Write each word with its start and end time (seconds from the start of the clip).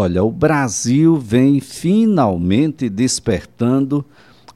Olha, 0.00 0.22
o 0.22 0.30
Brasil 0.30 1.18
vem 1.18 1.58
finalmente 1.58 2.88
despertando 2.88 4.04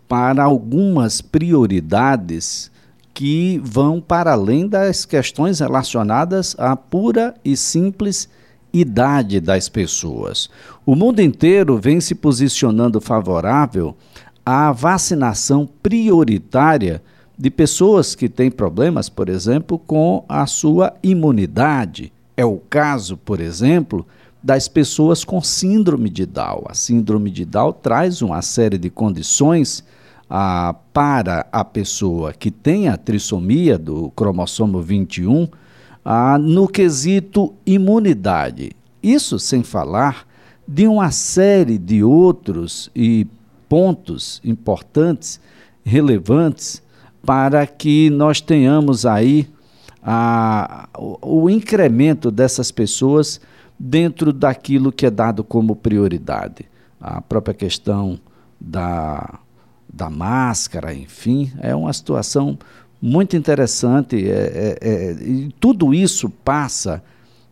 para 0.07 0.45
algumas 0.45 1.21
prioridades 1.21 2.71
que 3.13 3.61
vão 3.65 4.01
para 4.01 4.35
além 4.35 4.69
das 4.69 5.05
questões 5.05 5.59
relacionadas 5.59 6.55
à 6.57 6.77
pura 6.77 7.35
e 7.45 7.57
simples 7.57 8.29
idade 8.73 9.41
das 9.41 9.69
pessoas. 9.69 10.49
O 10.87 10.95
mundo 10.95 11.19
inteiro 11.19 11.77
vem 11.77 12.01
se 12.01 12.15
posicionando 12.15 13.01
favorável 13.01 13.97
à 14.47 14.71
vacinação 14.71 15.69
prioritária 15.83 17.03
de 17.37 17.51
pessoas 17.51 18.15
que 18.15 18.29
têm 18.29 18.49
problemas, 18.49 19.09
por 19.09 19.29
exemplo, 19.29 19.77
com 19.77 20.25
a 20.29 20.47
sua 20.47 20.95
imunidade. 21.03 22.13
É 22.37 22.45
o 22.45 22.59
caso, 22.59 23.17
por 23.17 23.41
exemplo, 23.41 24.07
das 24.43 24.67
pessoas 24.67 25.25
com 25.25 25.41
síndrome 25.41 26.11
de 26.11 26.27
Down. 26.27 26.65
A 26.67 26.75
síndrome 26.75 27.31
de 27.31 27.45
Down 27.45 27.73
traz 27.73 28.23
uma 28.23 28.43
série 28.43 28.77
de 28.77 28.91
condições 28.91 29.85
ah, 30.29 30.75
para 30.93 31.47
a 31.53 31.65
pessoa 31.65 32.33
que 32.33 32.51
tem 32.51 32.89
a 32.89 32.97
trissomia 32.97 33.79
do 33.79 34.11
cromossomo 34.11 34.81
21 34.81 35.47
ah, 36.05 36.39
no 36.39 36.67
quesito 36.67 37.55
imunidade. 37.65 38.73
Isso 39.03 39.39
sem 39.39 39.63
falar 39.63 40.27
de 40.67 40.89
uma 40.89 41.11
série 41.11 41.79
de 41.79 42.03
outros 42.03 42.91
e 42.97 43.27
pontos 43.69 44.41
importantes, 44.45 45.41
relevantes, 45.85 46.83
para 47.25 47.67
que 47.67 48.11
nós 48.11 48.41
tenhamos 48.41 49.07
aí 49.07 49.49
a, 50.03 50.89
o, 50.99 51.45
o 51.45 51.51
incremento 51.51 52.31
dessas 52.31 52.73
pessoas 52.73 53.41
dentro 53.85 54.33
daquilo 54.33 54.93
que 54.93 55.05
é 55.05 55.11
dado 55.11 55.43
como 55.43 55.75
prioridade. 55.75 56.67
A 57.01 57.21
própria 57.21 57.53
questão 57.53 58.17
da 58.61 59.41
da 59.93 60.09
máscara, 60.09 60.95
enfim, 60.95 61.53
é 61.61 61.75
uma 61.75 61.93
situação 61.93 62.59
muito 63.01 63.37
interessante. 63.37 64.17
É, 64.27 64.79
é, 64.81 64.89
é, 64.89 65.13
e 65.23 65.55
tudo 65.61 65.93
isso 65.93 66.31
passa 66.31 67.03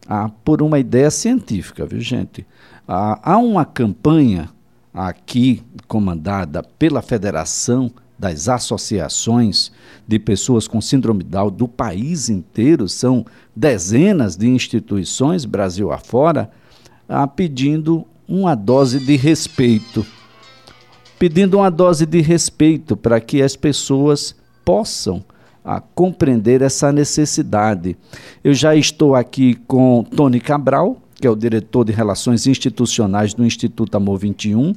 ah, 0.08 0.30
por 0.42 0.62
uma 0.62 0.78
ideia 0.78 1.10
científica, 1.10 1.84
viu, 1.84 2.00
gente? 2.00 2.46
Ah, 2.88 3.20
há 3.22 3.36
uma 3.36 3.66
campanha 3.66 4.48
aqui 4.94 5.62
comandada 5.86 6.62
pela 6.62 7.02
Federação 7.02 7.90
das 8.20 8.48
Associações 8.48 9.72
de 10.06 10.18
Pessoas 10.18 10.68
com 10.68 10.80
Síndrome 10.80 11.24
Down 11.24 11.50
do 11.50 11.66
país 11.66 12.28
inteiro, 12.28 12.86
são 12.86 13.24
dezenas 13.56 14.36
de 14.36 14.46
instituições, 14.46 15.46
Brasil 15.46 15.90
afora, 15.90 16.50
ah, 17.08 17.26
pedindo 17.26 18.06
uma 18.28 18.54
dose 18.54 19.00
de 19.00 19.16
respeito 19.16 20.06
pedindo 21.18 21.58
uma 21.58 21.70
dose 21.70 22.06
de 22.06 22.22
respeito 22.22 22.96
para 22.96 23.20
que 23.20 23.42
as 23.42 23.54
pessoas 23.54 24.34
possam 24.64 25.22
a 25.62 25.76
ah, 25.76 25.80
compreender 25.94 26.62
essa 26.62 26.90
necessidade. 26.90 27.94
Eu 28.42 28.54
já 28.54 28.74
estou 28.74 29.14
aqui 29.14 29.54
com 29.66 30.02
Tony 30.02 30.40
Cabral, 30.40 30.96
que 31.16 31.26
é 31.26 31.30
o 31.30 31.36
diretor 31.36 31.84
de 31.84 31.92
Relações 31.92 32.46
Institucionais 32.46 33.34
do 33.34 33.44
Instituto 33.44 33.94
Amor 33.96 34.18
21, 34.18 34.72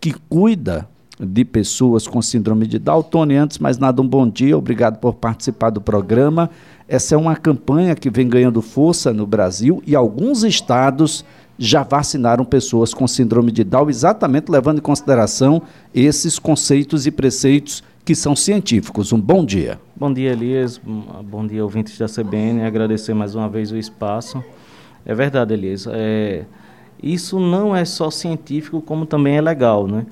que 0.00 0.12
cuida 0.28 0.88
de 1.20 1.44
pessoas 1.44 2.06
com 2.06 2.22
síndrome 2.22 2.66
de 2.66 2.78
Down. 2.78 3.02
Tony, 3.02 3.36
antes 3.36 3.58
mais 3.58 3.78
nada, 3.78 4.00
um 4.00 4.06
bom 4.06 4.28
dia, 4.28 4.56
obrigado 4.56 4.98
por 4.98 5.14
participar 5.14 5.70
do 5.70 5.80
programa. 5.80 6.50
Essa 6.86 7.14
é 7.14 7.18
uma 7.18 7.36
campanha 7.36 7.94
que 7.94 8.08
vem 8.08 8.28
ganhando 8.28 8.62
força 8.62 9.12
no 9.12 9.26
Brasil 9.26 9.82
e 9.86 9.94
alguns 9.94 10.42
estados 10.44 11.24
já 11.58 11.82
vacinaram 11.82 12.44
pessoas 12.44 12.94
com 12.94 13.06
síndrome 13.06 13.50
de 13.50 13.64
Down, 13.64 13.90
exatamente 13.90 14.50
levando 14.50 14.78
em 14.78 14.82
consideração 14.82 15.60
esses 15.92 16.38
conceitos 16.38 17.06
e 17.06 17.10
preceitos 17.10 17.82
que 18.04 18.14
são 18.14 18.34
científicos. 18.34 19.12
Um 19.12 19.20
bom 19.20 19.44
dia. 19.44 19.78
Bom 19.94 20.12
dia, 20.12 20.30
Elias. 20.30 20.80
Bom 21.24 21.46
dia, 21.46 21.62
ouvintes 21.62 21.98
da 21.98 22.06
CBN. 22.06 22.62
Agradecer 22.62 23.12
mais 23.12 23.34
uma 23.34 23.48
vez 23.48 23.72
o 23.72 23.76
espaço. 23.76 24.42
É 25.04 25.14
verdade, 25.14 25.52
Elias. 25.52 25.86
É, 25.90 26.44
isso 27.02 27.38
não 27.38 27.74
é 27.74 27.84
só 27.84 28.10
científico, 28.10 28.80
como 28.80 29.04
também 29.04 29.36
é 29.36 29.40
legal, 29.40 29.86
né? 29.86 30.06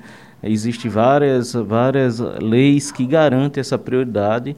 Existem 0.48 0.90
várias, 0.90 1.52
várias 1.52 2.18
leis 2.18 2.90
que 2.92 3.06
garantem 3.06 3.60
essa 3.60 3.78
prioridade 3.78 4.56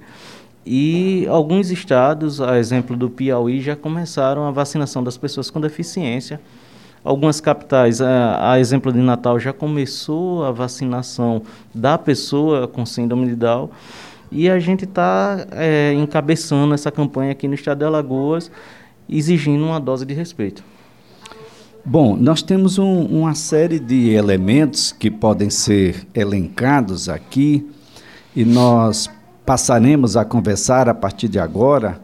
e 0.65 1.27
alguns 1.29 1.71
estados, 1.71 2.41
a 2.41 2.59
exemplo 2.59 2.97
do 2.97 3.09
Piauí, 3.09 3.61
já 3.61 3.75
começaram 3.75 4.47
a 4.47 4.51
vacinação 4.51 5.03
das 5.03 5.17
pessoas 5.17 5.51
com 5.51 5.61
deficiência 5.61 6.41
Algumas 7.05 7.41
capitais, 7.41 8.01
a, 8.01 8.53
a, 8.53 8.61
exemplo 8.61 8.93
de 8.93 8.99
Natal, 8.99 9.39
já 9.39 9.53
começou 9.53 10.45
a 10.45 10.51
vacinação 10.51 11.43
da 11.75 11.97
pessoa 11.97 12.67
com 12.67 12.85
síndrome 12.85 13.29
de 13.29 13.37
Down 13.37 13.71
e 14.31 14.51
a 14.51 14.59
gente 14.59 14.85
está 14.85 15.47
é, 15.53 15.93
encabeçando 15.95 16.75
essa 16.75 16.91
campanha 16.91 17.33
aqui 17.33 17.47
no 17.47 17.55
estado 17.55 17.79
de 17.79 17.85
Alagoas, 17.85 18.51
exigindo 19.09 19.65
uma 19.65 19.81
dose 19.81 20.05
de 20.05 20.13
respeito. 20.13 20.63
Bom, 21.91 22.19
nós 22.19 22.43
temos 22.43 22.77
um, 22.77 23.01
uma 23.07 23.35
série 23.35 23.81
de 23.81 24.11
elementos 24.11 24.93
que 24.93 25.11
podem 25.11 25.49
ser 25.49 26.07
elencados 26.15 27.09
aqui 27.09 27.67
e 28.37 28.45
nós 28.45 29.11
passaremos 29.47 30.15
a 30.15 30.23
conversar 30.23 30.87
a 30.87 30.93
partir 30.93 31.29
de 31.29 31.39
agora 31.39 31.99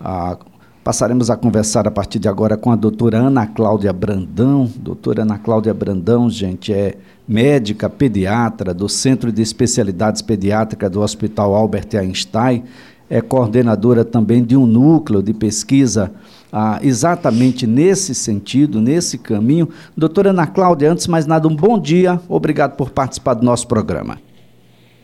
a, 0.00 0.38
Passaremos 0.82 1.28
a 1.28 1.36
conversar 1.36 1.86
a 1.86 1.90
partir 1.90 2.18
de 2.18 2.28
agora 2.28 2.56
com 2.56 2.70
a 2.70 2.76
doutora 2.76 3.18
Ana 3.18 3.46
Cláudia 3.46 3.92
Brandão. 3.92 4.70
Doutora 4.76 5.20
Ana 5.20 5.36
Cláudia 5.38 5.74
Brandão, 5.74 6.30
gente, 6.30 6.72
é 6.72 6.96
médica 7.28 7.90
pediatra 7.90 8.72
do 8.72 8.88
Centro 8.88 9.30
de 9.30 9.42
Especialidades 9.42 10.22
Pediátricas 10.22 10.90
do 10.90 11.02
Hospital 11.02 11.54
Albert 11.54 11.88
Einstein, 11.94 12.64
é 13.10 13.20
coordenadora 13.20 14.02
também 14.02 14.42
de 14.42 14.56
um 14.56 14.66
núcleo 14.66 15.22
de 15.22 15.34
pesquisa 15.34 16.10
ah, 16.52 16.78
exatamente 16.82 17.66
nesse 17.66 18.14
sentido, 18.14 18.80
nesse 18.80 19.18
caminho. 19.18 19.68
Doutora 19.96 20.30
Ana 20.30 20.46
Cláudia, 20.46 20.90
antes 20.90 21.04
de 21.04 21.10
mais 21.10 21.26
nada, 21.26 21.46
um 21.46 21.54
bom 21.54 21.78
dia. 21.78 22.20
Obrigado 22.28 22.76
por 22.76 22.90
participar 22.90 23.34
do 23.34 23.44
nosso 23.44 23.68
programa. 23.68 24.18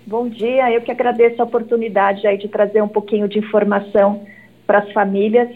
Bom 0.07 0.29
dia, 0.29 0.71
eu 0.71 0.83
que 0.83 0.91
agradeço 0.91 1.41
a 1.41 1.45
oportunidade 1.45 2.27
aí 2.27 2.37
de 2.37 2.49
trazer 2.49 2.83
um 2.83 2.89
pouquinho 2.89 3.27
de 3.27 3.39
informação 3.39 4.23
para 4.67 4.81
as 4.81 4.93
famílias 4.93 5.49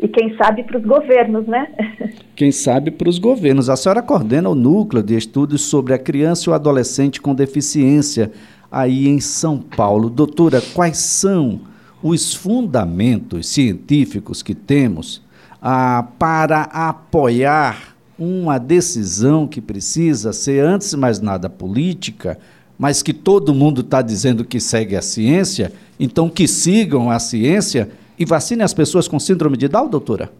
e 0.00 0.06
quem 0.06 0.36
sabe 0.36 0.62
para 0.62 0.78
os 0.78 0.84
governos, 0.84 1.46
né? 1.46 1.68
Quem 2.36 2.52
sabe 2.52 2.92
para 2.92 3.08
os 3.08 3.18
governos. 3.18 3.68
A 3.68 3.74
senhora 3.74 4.00
coordena 4.00 4.48
o 4.48 4.54
núcleo 4.54 5.02
de 5.02 5.16
estudos 5.16 5.62
sobre 5.62 5.92
a 5.92 5.98
criança 5.98 6.48
e 6.48 6.52
o 6.52 6.54
adolescente 6.54 7.20
com 7.20 7.34
deficiência 7.34 8.30
aí 8.70 9.08
em 9.08 9.18
São 9.18 9.58
Paulo. 9.58 10.08
Doutora, 10.08 10.60
quais 10.72 10.98
são 10.98 11.62
os 12.00 12.32
fundamentos 12.32 13.48
científicos 13.48 14.40
que 14.40 14.54
temos 14.54 15.20
ah, 15.60 16.06
para 16.18 16.62
apoiar 16.62 17.96
uma 18.18 18.58
decisão 18.58 19.46
que 19.46 19.60
precisa 19.60 20.32
ser, 20.32 20.64
antes 20.64 20.90
de 20.90 20.96
mais 20.96 21.20
nada, 21.20 21.48
política, 21.48 22.38
mas 22.78 23.02
que 23.02 23.12
todo 23.12 23.54
mundo 23.54 23.80
está 23.80 24.02
dizendo 24.02 24.44
que 24.44 24.60
segue 24.60 24.96
a 24.96 25.02
ciência, 25.02 25.72
então 25.98 26.28
que 26.28 26.46
sigam 26.46 27.10
a 27.10 27.18
ciência 27.18 27.88
e 28.18 28.24
vacinem 28.24 28.64
as 28.64 28.74
pessoas 28.74 29.06
com 29.06 29.18
síndrome 29.18 29.56
de 29.56 29.68
Down, 29.68 29.88
doutora? 29.88 30.30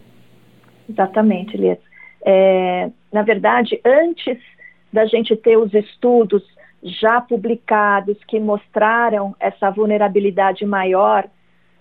Exatamente, 0.89 1.57
Elias. 1.57 1.79
É, 2.25 2.91
na 3.13 3.23
verdade, 3.23 3.81
antes 3.85 4.39
da 4.93 5.07
gente 5.07 5.37
ter 5.37 5.57
os 5.57 5.73
estudos 5.75 6.43
já 6.83 7.21
publicados 7.21 8.17
que 8.27 8.41
mostraram 8.41 9.35
essa 9.39 9.71
vulnerabilidade 9.71 10.65
maior 10.65 11.29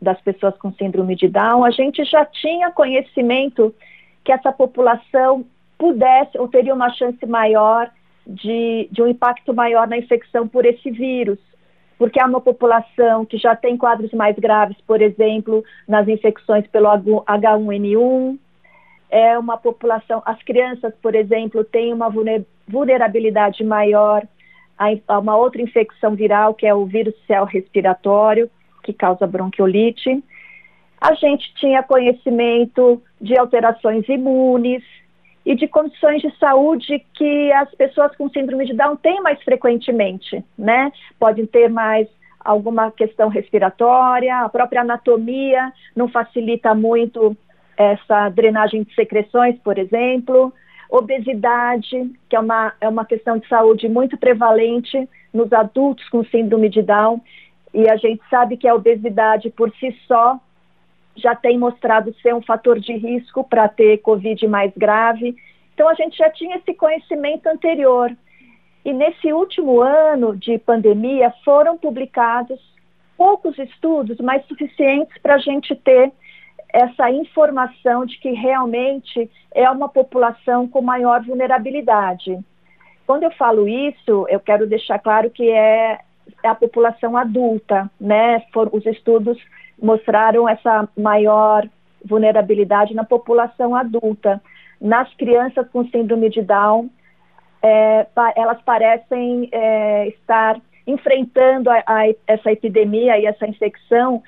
das 0.01 0.19
pessoas 0.21 0.55
com 0.57 0.71
síndrome 0.73 1.15
de 1.15 1.27
Down, 1.27 1.63
a 1.63 1.71
gente 1.71 2.03
já 2.05 2.25
tinha 2.25 2.71
conhecimento 2.71 3.73
que 4.23 4.31
essa 4.31 4.51
população 4.51 5.45
pudesse 5.77 6.37
ou 6.37 6.47
teria 6.47 6.73
uma 6.73 6.89
chance 6.91 7.25
maior 7.25 7.89
de, 8.25 8.87
de 8.91 9.01
um 9.01 9.07
impacto 9.07 9.53
maior 9.53 9.87
na 9.87 9.97
infecção 9.97 10.47
por 10.47 10.65
esse 10.65 10.91
vírus 10.91 11.39
porque 11.97 12.21
há 12.21 12.25
uma 12.25 12.41
população 12.41 13.25
que 13.25 13.37
já 13.37 13.55
tem 13.55 13.75
quadros 13.75 14.11
mais 14.11 14.37
graves, 14.37 14.77
por 14.85 15.01
exemplo, 15.01 15.63
nas 15.87 16.07
infecções 16.07 16.67
pelo 16.67 16.87
H1N1. 16.87 18.37
É 19.09 19.37
uma 19.37 19.57
população, 19.57 20.21
as 20.25 20.41
crianças, 20.43 20.93
por 21.01 21.15
exemplo, 21.15 21.63
têm 21.63 21.93
uma 21.93 22.09
vulnerabilidade 22.67 23.63
maior 23.63 24.27
a 25.07 25.17
uma 25.17 25.35
outra 25.35 25.61
infecção 25.61 26.13
viral, 26.13 26.53
que 26.53 26.67
é 26.67 26.73
o 26.73 26.85
vírus 26.85 27.15
céu 27.25 27.45
respiratório, 27.45 28.49
que 28.87 28.93
causa 28.93 29.27
bronquiolite. 29.27 30.23
A 30.99 31.13
gente 31.13 31.53
tinha 31.55 31.83
conhecimento 31.83 33.01
de 33.21 33.37
alterações 33.37 34.07
imunes, 34.09 34.83
e 35.47 35.55
de 35.55 35.65
condições 35.65 36.21
de 36.21 36.29
saúde 36.37 37.01
que 37.13 37.51
as 37.53 37.73
pessoas 37.75 38.13
com 38.17 38.29
síndrome 38.29 38.65
de 38.65 38.73
Down 38.73 38.97
têm 38.97 39.21
mais 39.21 39.41
frequentemente, 39.43 40.43
né? 40.57 40.91
Podem 41.17 41.45
ter 41.45 41.69
mais 41.69 42.05
alguma 42.37 42.91
questão 42.91 43.29
respiratória, 43.29 44.39
a 44.39 44.49
própria 44.49 44.81
anatomia 44.81 45.71
não 45.95 46.09
facilita 46.09 46.75
muito 46.75 47.33
essa 47.77 48.27
drenagem 48.27 48.83
de 48.83 48.93
secreções, 48.93 49.57
por 49.63 49.77
exemplo, 49.77 50.51
obesidade, 50.89 52.11
que 52.29 52.35
é 52.35 52.39
uma, 52.41 52.73
é 52.81 52.89
uma 52.89 53.05
questão 53.05 53.37
de 53.37 53.47
saúde 53.47 53.87
muito 53.87 54.17
prevalente 54.17 55.07
nos 55.33 55.53
adultos 55.53 56.09
com 56.09 56.25
síndrome 56.25 56.67
de 56.67 56.81
Down, 56.81 57.21
e 57.73 57.89
a 57.89 57.95
gente 57.95 58.21
sabe 58.29 58.57
que 58.57 58.67
a 58.67 58.75
obesidade 58.75 59.49
por 59.49 59.71
si 59.75 59.91
só 60.07 60.39
já 61.15 61.35
tem 61.35 61.57
mostrado 61.57 62.13
ser 62.21 62.33
um 62.33 62.41
fator 62.41 62.79
de 62.79 62.93
risco 62.93 63.43
para 63.43 63.67
ter 63.67 63.97
Covid 63.99 64.47
mais 64.47 64.71
grave. 64.75 65.35
Então, 65.73 65.89
a 65.89 65.93
gente 65.93 66.17
já 66.17 66.29
tinha 66.29 66.57
esse 66.57 66.73
conhecimento 66.73 67.47
anterior. 67.47 68.15
E 68.85 68.93
nesse 68.93 69.33
último 69.33 69.81
ano 69.81 70.35
de 70.35 70.57
pandemia, 70.59 71.33
foram 71.43 71.77
publicados 71.77 72.59
poucos 73.17 73.57
estudos, 73.57 74.17
mas 74.19 74.45
suficientes 74.45 75.17
para 75.21 75.35
a 75.35 75.39
gente 75.39 75.75
ter 75.75 76.11
essa 76.71 77.09
informação 77.09 78.05
de 78.05 78.17
que 78.19 78.31
realmente 78.31 79.29
é 79.53 79.69
uma 79.69 79.89
população 79.89 80.67
com 80.67 80.81
maior 80.81 81.23
vulnerabilidade. 81.23 82.37
Quando 83.05 83.23
eu 83.23 83.31
falo 83.31 83.67
isso, 83.67 84.27
eu 84.29 84.39
quero 84.39 84.67
deixar 84.67 84.99
claro 84.99 85.29
que 85.29 85.49
é 85.49 85.99
a 86.43 86.55
população 86.55 87.17
adulta, 87.17 87.89
né? 87.99 88.41
For, 88.53 88.69
os 88.71 88.85
estudos 88.85 89.37
mostraram 89.81 90.47
essa 90.47 90.87
maior 90.97 91.67
vulnerabilidade 92.03 92.93
na 92.93 93.03
população 93.03 93.75
adulta. 93.75 94.41
Nas 94.79 95.11
crianças 95.15 95.67
com 95.69 95.87
síndrome 95.87 96.29
de 96.29 96.41
Down, 96.41 96.89
é, 97.61 98.07
elas 98.35 98.61
parecem 98.61 99.49
é, 99.51 100.07
estar 100.09 100.59
enfrentando 100.85 101.69
a, 101.69 101.83
a, 101.85 102.03
essa 102.27 102.51
epidemia 102.51 103.17
e 103.17 103.25
essa 103.25 103.47
infecção 103.47 104.23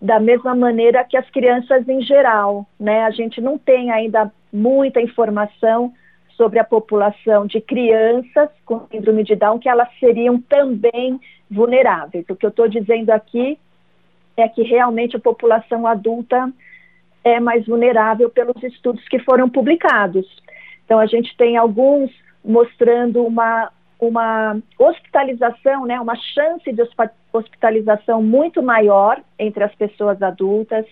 da 0.00 0.18
mesma 0.18 0.54
maneira 0.54 1.04
que 1.04 1.16
as 1.16 1.28
crianças 1.30 1.88
em 1.88 2.02
geral, 2.02 2.66
né? 2.78 3.04
A 3.04 3.10
gente 3.10 3.40
não 3.40 3.56
tem 3.56 3.90
ainda 3.90 4.30
muita 4.52 5.00
informação 5.00 5.92
sobre 6.36 6.58
a 6.58 6.64
população 6.64 7.46
de 7.46 7.60
crianças 7.60 8.48
com 8.64 8.86
síndrome 8.88 9.24
de 9.24 9.34
Down 9.36 9.58
que 9.58 9.68
elas 9.68 9.88
seriam 9.98 10.40
também 10.40 11.20
vulneráveis. 11.50 12.24
O 12.28 12.36
que 12.36 12.46
eu 12.46 12.50
estou 12.50 12.68
dizendo 12.68 13.10
aqui 13.10 13.58
é 14.36 14.48
que 14.48 14.62
realmente 14.62 15.16
a 15.16 15.20
população 15.20 15.86
adulta 15.86 16.50
é 17.24 17.38
mais 17.38 17.66
vulnerável 17.66 18.30
pelos 18.30 18.62
estudos 18.62 19.06
que 19.08 19.18
foram 19.20 19.48
publicados. 19.48 20.26
Então 20.84 20.98
a 20.98 21.06
gente 21.06 21.36
tem 21.36 21.56
alguns 21.56 22.10
mostrando 22.44 23.24
uma 23.24 23.70
uma 24.00 24.58
hospitalização, 24.76 25.86
né, 25.86 26.00
uma 26.00 26.16
chance 26.16 26.72
de 26.72 26.82
hospitalização 27.32 28.20
muito 28.20 28.60
maior 28.60 29.22
entre 29.38 29.62
as 29.62 29.72
pessoas 29.76 30.20
adultas. 30.20 30.84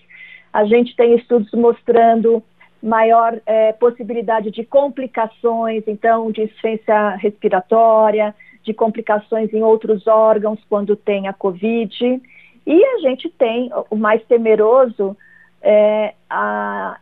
A 0.53 0.63
gente 0.63 0.95
tem 0.95 1.15
estudos 1.15 1.51
mostrando 1.51 2.41
maior 2.81 3.39
é, 3.45 3.73
possibilidade 3.73 4.49
de 4.51 4.63
complicações, 4.65 5.83
então, 5.87 6.31
de 6.31 6.43
insuficiência 6.43 7.09
respiratória, 7.15 8.33
de 8.63 8.73
complicações 8.73 9.53
em 9.53 9.63
outros 9.63 10.07
órgãos 10.07 10.59
quando 10.69 10.95
tem 10.95 11.27
a 11.27 11.33
Covid. 11.33 12.21
E 12.65 12.85
a 12.85 12.97
gente 12.99 13.29
tem, 13.29 13.71
o 13.89 13.95
mais 13.95 14.23
temeroso, 14.25 15.15
é, 15.61 16.13
a, 16.29 16.97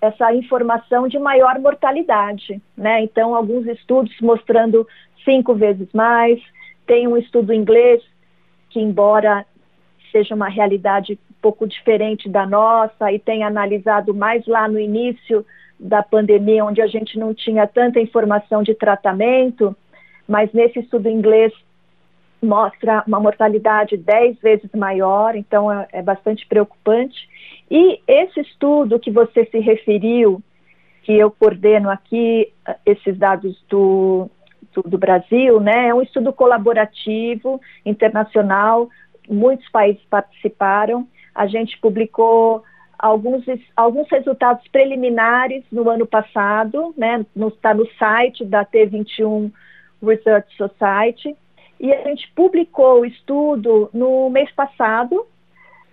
essa 0.00 0.34
informação 0.34 1.08
de 1.08 1.18
maior 1.18 1.58
mortalidade, 1.58 2.60
né? 2.76 3.02
Então, 3.02 3.34
alguns 3.34 3.66
estudos 3.66 4.14
mostrando 4.20 4.86
cinco 5.24 5.54
vezes 5.54 5.88
mais. 5.92 6.40
Tem 6.86 7.08
um 7.08 7.16
estudo 7.16 7.52
inglês 7.52 8.02
que, 8.70 8.80
embora 8.80 9.46
seja 10.12 10.34
uma 10.34 10.48
realidade 10.48 11.18
pouco 11.44 11.66
diferente 11.66 12.26
da 12.26 12.46
nossa 12.46 13.12
e 13.12 13.18
tem 13.18 13.44
analisado 13.44 14.14
mais 14.14 14.46
lá 14.46 14.66
no 14.66 14.80
início 14.80 15.44
da 15.78 16.02
pandemia, 16.02 16.64
onde 16.64 16.80
a 16.80 16.86
gente 16.86 17.18
não 17.18 17.34
tinha 17.34 17.66
tanta 17.66 18.00
informação 18.00 18.62
de 18.62 18.74
tratamento, 18.74 19.76
mas 20.26 20.50
nesse 20.54 20.78
estudo 20.78 21.06
inglês 21.06 21.52
mostra 22.42 23.04
uma 23.06 23.20
mortalidade 23.20 23.94
dez 23.98 24.38
vezes 24.40 24.70
maior, 24.74 25.36
então 25.36 25.70
é, 25.70 25.86
é, 25.92 26.02
bastante 26.02 26.46
preocupante. 26.46 27.28
E 27.70 28.00
esse 28.08 28.40
estudo 28.40 28.98
que 28.98 29.10
você 29.10 29.44
se 29.44 29.58
referiu, 29.58 30.42
que 31.02 31.12
eu 31.12 31.30
coordeno 31.30 31.90
aqui, 31.90 32.50
esses 32.86 33.18
dados 33.18 33.62
do, 33.68 34.30
do 34.86 34.96
Brasil, 34.96 35.60
né? 35.60 35.88
É 35.88 35.94
um 35.94 36.00
estudo 36.00 36.32
colaborativo, 36.32 37.60
internacional, 37.84 38.88
muitos 39.28 39.68
países 39.68 40.02
participaram. 40.08 41.06
A 41.34 41.46
gente 41.46 41.78
publicou 41.78 42.62
alguns, 42.98 43.44
alguns 43.76 44.08
resultados 44.08 44.66
preliminares 44.68 45.64
no 45.70 45.88
ano 45.90 46.06
passado, 46.06 46.94
né? 46.96 47.24
Está 47.46 47.74
no, 47.74 47.84
no 47.84 47.90
site 47.98 48.44
da 48.44 48.64
T21 48.64 49.52
Research 50.02 50.56
Society. 50.56 51.36
E 51.80 51.92
a 51.92 52.02
gente 52.04 52.30
publicou 52.34 53.00
o 53.00 53.06
estudo 53.06 53.90
no 53.92 54.30
mês 54.30 54.50
passado, 54.52 55.26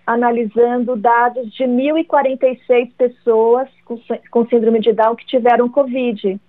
analisando 0.05 0.95
dados 0.95 1.51
de 1.53 1.63
1.046 1.63 2.91
pessoas 2.97 3.67
com, 3.85 3.99
com 4.29 4.47
síndrome 4.47 4.79
de 4.79 4.93
Down 4.93 5.15
que 5.15 5.25
tiveram 5.25 5.69
Covid. 5.69 6.39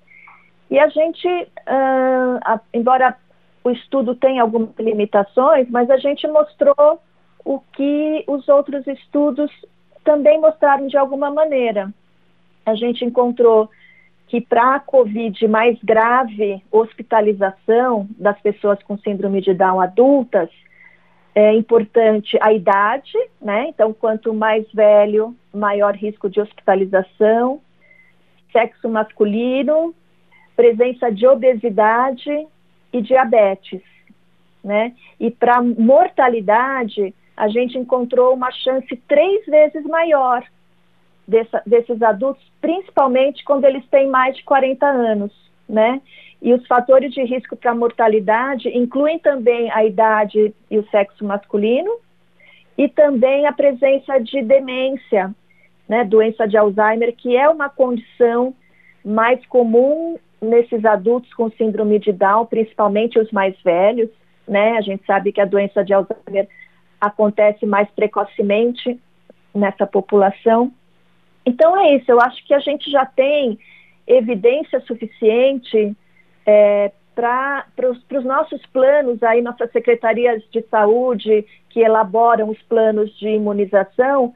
E 0.70 0.78
a 0.78 0.88
gente, 0.88 1.26
uh, 1.28 2.60
embora 2.72 3.16
o 3.64 3.70
estudo 3.70 4.14
tenha 4.14 4.42
algumas 4.42 4.70
limitações, 4.78 5.68
mas 5.70 5.90
a 5.90 5.96
gente 5.96 6.26
mostrou 6.28 7.00
o 7.44 7.60
que 7.60 8.24
os 8.26 8.48
outros 8.48 8.86
estudos 8.86 9.50
também 10.04 10.40
mostraram 10.40 10.86
de 10.86 10.96
alguma 10.96 11.30
maneira. 11.30 11.92
A 12.64 12.74
gente 12.74 13.04
encontrou 13.04 13.68
que 14.28 14.40
para 14.40 14.76
a 14.76 14.80
Covid 14.80 15.46
mais 15.46 15.78
grave, 15.82 16.62
hospitalização 16.70 18.08
das 18.18 18.40
pessoas 18.40 18.82
com 18.82 18.96
síndrome 18.96 19.40
de 19.40 19.52
Down 19.52 19.80
adultas, 19.80 20.48
é 21.34 21.54
importante 21.54 22.38
a 22.40 22.52
idade, 22.52 23.12
né? 23.40 23.68
Então, 23.68 23.92
quanto 23.92 24.34
mais 24.34 24.70
velho, 24.72 25.34
maior 25.52 25.94
risco 25.94 26.28
de 26.28 26.40
hospitalização. 26.40 27.60
Sexo 28.52 28.88
masculino, 28.88 29.94
presença 30.54 31.10
de 31.10 31.26
obesidade 31.26 32.46
e 32.92 33.00
diabetes, 33.00 33.80
né? 34.62 34.94
E 35.18 35.30
para 35.30 35.62
mortalidade, 35.62 37.14
a 37.42 37.48
gente 37.48 37.76
encontrou 37.76 38.32
uma 38.34 38.52
chance 38.52 38.96
três 39.08 39.44
vezes 39.46 39.84
maior 39.84 40.44
dessa, 41.26 41.60
desses 41.66 42.00
adultos, 42.00 42.40
principalmente 42.60 43.42
quando 43.42 43.64
eles 43.64 43.84
têm 43.88 44.06
mais 44.06 44.36
de 44.36 44.44
40 44.44 44.86
anos, 44.86 45.32
né? 45.68 46.00
E 46.40 46.54
os 46.54 46.64
fatores 46.68 47.12
de 47.12 47.20
risco 47.24 47.56
para 47.56 47.74
mortalidade 47.74 48.68
incluem 48.68 49.18
também 49.18 49.68
a 49.72 49.84
idade 49.84 50.54
e 50.70 50.78
o 50.78 50.88
sexo 50.88 51.24
masculino 51.24 51.90
e 52.78 52.88
também 52.88 53.44
a 53.44 53.52
presença 53.52 54.20
de 54.20 54.40
demência, 54.42 55.34
né, 55.88 56.04
doença 56.04 56.46
de 56.46 56.56
Alzheimer, 56.56 57.12
que 57.16 57.36
é 57.36 57.48
uma 57.48 57.68
condição 57.68 58.54
mais 59.04 59.44
comum 59.46 60.16
nesses 60.40 60.84
adultos 60.84 61.34
com 61.34 61.50
síndrome 61.50 61.98
de 61.98 62.12
Down, 62.12 62.46
principalmente 62.46 63.18
os 63.18 63.32
mais 63.32 63.60
velhos, 63.62 64.10
né? 64.46 64.76
A 64.76 64.80
gente 64.80 65.04
sabe 65.04 65.32
que 65.32 65.40
a 65.40 65.44
doença 65.44 65.84
de 65.84 65.92
Alzheimer 65.92 66.48
acontece 67.02 67.66
mais 67.66 67.90
precocemente 67.90 68.98
nessa 69.52 69.84
população. 69.84 70.72
Então 71.44 71.76
é 71.76 71.96
isso, 71.96 72.08
eu 72.08 72.20
acho 72.20 72.46
que 72.46 72.54
a 72.54 72.60
gente 72.60 72.88
já 72.88 73.04
tem 73.04 73.58
evidência 74.06 74.80
suficiente 74.82 75.96
é, 76.46 76.92
para 77.12 77.66
os 78.14 78.24
nossos 78.24 78.64
planos, 78.66 79.20
aí 79.24 79.42
nossas 79.42 79.70
secretarias 79.72 80.42
de 80.52 80.62
saúde 80.70 81.44
que 81.70 81.80
elaboram 81.80 82.48
os 82.48 82.62
planos 82.62 83.10
de 83.18 83.28
imunização, 83.30 84.32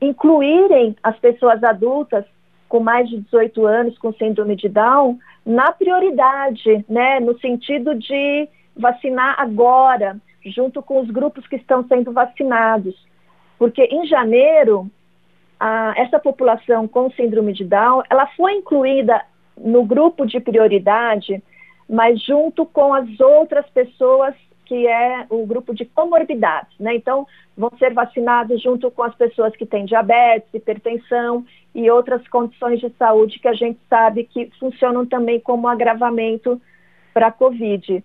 incluírem 0.00 0.96
as 1.00 1.16
pessoas 1.20 1.62
adultas 1.62 2.24
com 2.68 2.80
mais 2.80 3.08
de 3.08 3.20
18 3.20 3.64
anos 3.64 3.96
com 3.98 4.12
síndrome 4.12 4.56
de 4.56 4.68
Down 4.68 5.18
na 5.46 5.70
prioridade, 5.70 6.84
né, 6.88 7.20
no 7.20 7.38
sentido 7.38 7.94
de 7.94 8.48
vacinar 8.76 9.36
agora, 9.38 10.20
junto 10.44 10.82
com 10.82 11.00
os 11.00 11.10
grupos 11.10 11.46
que 11.46 11.56
estão 11.56 11.86
sendo 11.86 12.12
vacinados. 12.12 12.94
Porque 13.58 13.82
em 13.82 14.06
janeiro, 14.06 14.90
a, 15.58 15.94
essa 15.96 16.18
população 16.18 16.86
com 16.86 17.10
síndrome 17.10 17.52
de 17.52 17.64
Down, 17.64 18.02
ela 18.08 18.26
foi 18.36 18.54
incluída 18.54 19.24
no 19.56 19.84
grupo 19.84 20.24
de 20.24 20.38
prioridade, 20.38 21.42
mas 21.88 22.22
junto 22.22 22.64
com 22.64 22.94
as 22.94 23.18
outras 23.20 23.68
pessoas 23.70 24.34
que 24.68 24.86
é 24.86 25.24
o 25.30 25.46
grupo 25.46 25.74
de 25.74 25.86
comorbidades, 25.86 26.78
né? 26.78 26.94
Então, 26.94 27.26
vão 27.56 27.70
ser 27.78 27.94
vacinados 27.94 28.62
junto 28.62 28.90
com 28.90 29.02
as 29.02 29.14
pessoas 29.14 29.56
que 29.56 29.64
têm 29.64 29.86
diabetes, 29.86 30.52
hipertensão 30.52 31.44
e 31.74 31.90
outras 31.90 32.28
condições 32.28 32.78
de 32.78 32.90
saúde 32.98 33.38
que 33.38 33.48
a 33.48 33.54
gente 33.54 33.80
sabe 33.88 34.24
que 34.24 34.50
funcionam 34.60 35.06
também 35.06 35.40
como 35.40 35.66
agravamento 35.66 36.60
para 37.14 37.28
a 37.28 37.32
Covid. 37.32 38.04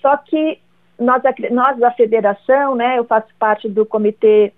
Só 0.00 0.16
que 0.16 0.58
nós, 0.98 1.22
nós 1.50 1.78
da 1.78 1.90
federação, 1.92 2.74
né, 2.74 2.98
eu 2.98 3.04
faço 3.04 3.28
parte 3.38 3.68
do 3.68 3.86
comitê 3.86 4.52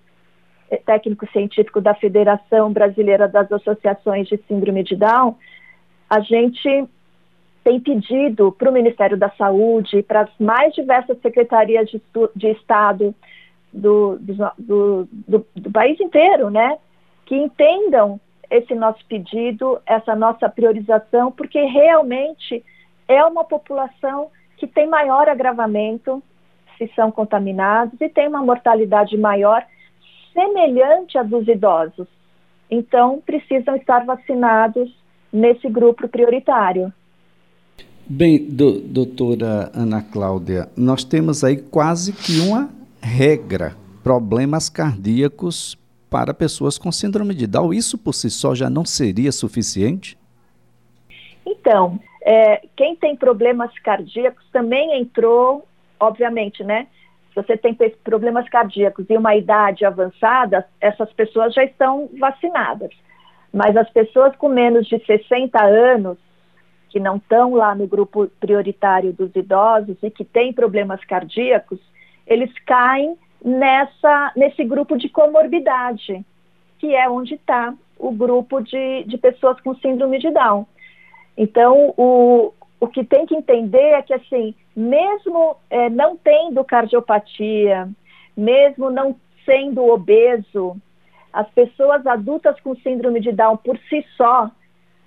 eh, 0.69 0.77
técnico-científico 0.77 1.79
da 1.79 1.93
Federação 1.93 2.73
Brasileira 2.73 3.27
das 3.27 3.51
Associações 3.51 4.27
de 4.27 4.37
Síndrome 4.47 4.83
de 4.83 4.95
Down, 4.95 5.37
a 6.09 6.19
gente 6.19 6.87
tem 7.63 7.79
pedido 7.79 8.51
para 8.51 8.69
o 8.69 8.73
Ministério 8.73 9.15
da 9.15 9.29
Saúde, 9.31 10.01
para 10.01 10.21
as 10.21 10.29
mais 10.39 10.73
diversas 10.73 11.19
secretarias 11.21 11.89
de, 11.89 12.01
de 12.35 12.47
Estado 12.47 13.13
do, 13.71 14.17
do, 14.19 15.07
do, 15.27 15.47
do 15.55 15.71
país 15.71 15.99
inteiro, 15.99 16.49
né, 16.49 16.77
que 17.25 17.35
entendam 17.35 18.19
esse 18.49 18.73
nosso 18.73 19.05
pedido, 19.05 19.79
essa 19.85 20.15
nossa 20.15 20.49
priorização, 20.49 21.31
porque 21.31 21.61
realmente 21.61 22.65
é 23.07 23.23
uma 23.23 23.43
população 23.43 24.29
que 24.57 24.67
tem 24.67 24.87
maior 24.87 25.29
agravamento 25.29 26.21
se 26.81 26.91
são 26.95 27.11
contaminados 27.11 28.01
e 28.01 28.09
tem 28.09 28.27
uma 28.27 28.41
mortalidade 28.41 29.15
maior, 29.15 29.63
semelhante 30.33 31.15
à 31.15 31.21
dos 31.21 31.47
idosos. 31.47 32.07
Então, 32.69 33.21
precisam 33.23 33.75
estar 33.75 34.03
vacinados 34.03 34.91
nesse 35.31 35.69
grupo 35.69 36.07
prioritário. 36.07 36.91
Bem, 38.07 38.43
do, 38.43 38.79
doutora 38.79 39.71
Ana 39.75 40.01
Cláudia, 40.01 40.69
nós 40.75 41.03
temos 41.03 41.43
aí 41.43 41.57
quase 41.57 42.13
que 42.13 42.39
uma 42.39 42.69
regra: 42.99 43.75
problemas 44.03 44.67
cardíacos 44.67 45.77
para 46.09 46.33
pessoas 46.33 46.79
com 46.79 46.91
síndrome 46.91 47.35
de 47.35 47.45
Down. 47.45 47.73
Isso 47.73 47.97
por 47.97 48.13
si 48.13 48.29
só 48.29 48.55
já 48.55 48.69
não 48.69 48.83
seria 48.83 49.31
suficiente? 49.31 50.17
Então, 51.45 51.99
é, 52.23 52.61
quem 52.75 52.95
tem 52.95 53.15
problemas 53.15 53.71
cardíacos 53.79 54.45
também 54.51 54.99
entrou, 54.99 55.65
obviamente, 56.01 56.63
né? 56.63 56.87
Se 57.29 57.35
você 57.35 57.55
tem 57.55 57.77
problemas 58.03 58.49
cardíacos 58.49 59.05
e 59.09 59.15
uma 59.15 59.35
idade 59.35 59.85
avançada, 59.85 60.67
essas 60.81 61.11
pessoas 61.13 61.53
já 61.53 61.63
estão 61.63 62.09
vacinadas. 62.19 62.91
Mas 63.53 63.77
as 63.77 63.89
pessoas 63.89 64.35
com 64.35 64.49
menos 64.49 64.85
de 64.87 64.99
60 65.05 65.63
anos, 65.63 66.17
que 66.89 66.99
não 66.99 67.15
estão 67.15 67.53
lá 67.53 67.73
no 67.73 67.87
grupo 67.87 68.27
prioritário 68.39 69.13
dos 69.13 69.33
idosos 69.33 69.95
e 70.03 70.09
que 70.09 70.25
têm 70.25 70.51
problemas 70.51 71.03
cardíacos, 71.05 71.79
eles 72.27 72.51
caem 72.65 73.17
nessa, 73.43 74.33
nesse 74.35 74.63
grupo 74.65 74.97
de 74.97 75.07
comorbidade, 75.07 76.25
que 76.79 76.93
é 76.93 77.09
onde 77.09 77.35
está 77.35 77.73
o 77.97 78.11
grupo 78.11 78.59
de, 78.61 79.03
de 79.05 79.17
pessoas 79.17 79.59
com 79.61 79.75
síndrome 79.75 80.19
de 80.19 80.31
Down. 80.31 80.65
Então, 81.37 81.93
o, 81.97 82.53
o 82.81 82.87
que 82.87 83.03
tem 83.05 83.27
que 83.27 83.35
entender 83.35 83.93
é 83.93 84.01
que, 84.01 84.11
assim, 84.11 84.55
mesmo 84.75 85.55
é, 85.69 85.87
não 85.87 86.17
tendo 86.17 86.65
cardiopatia, 86.65 87.87
mesmo 88.35 88.89
não 88.89 89.15
sendo 89.45 89.85
obeso, 89.87 90.75
as 91.31 91.47
pessoas 91.51 92.05
adultas 92.07 92.59
com 92.61 92.75
síndrome 92.77 93.21
de 93.21 93.31
Down 93.31 93.57
por 93.57 93.77
si 93.87 94.03
só 94.17 94.49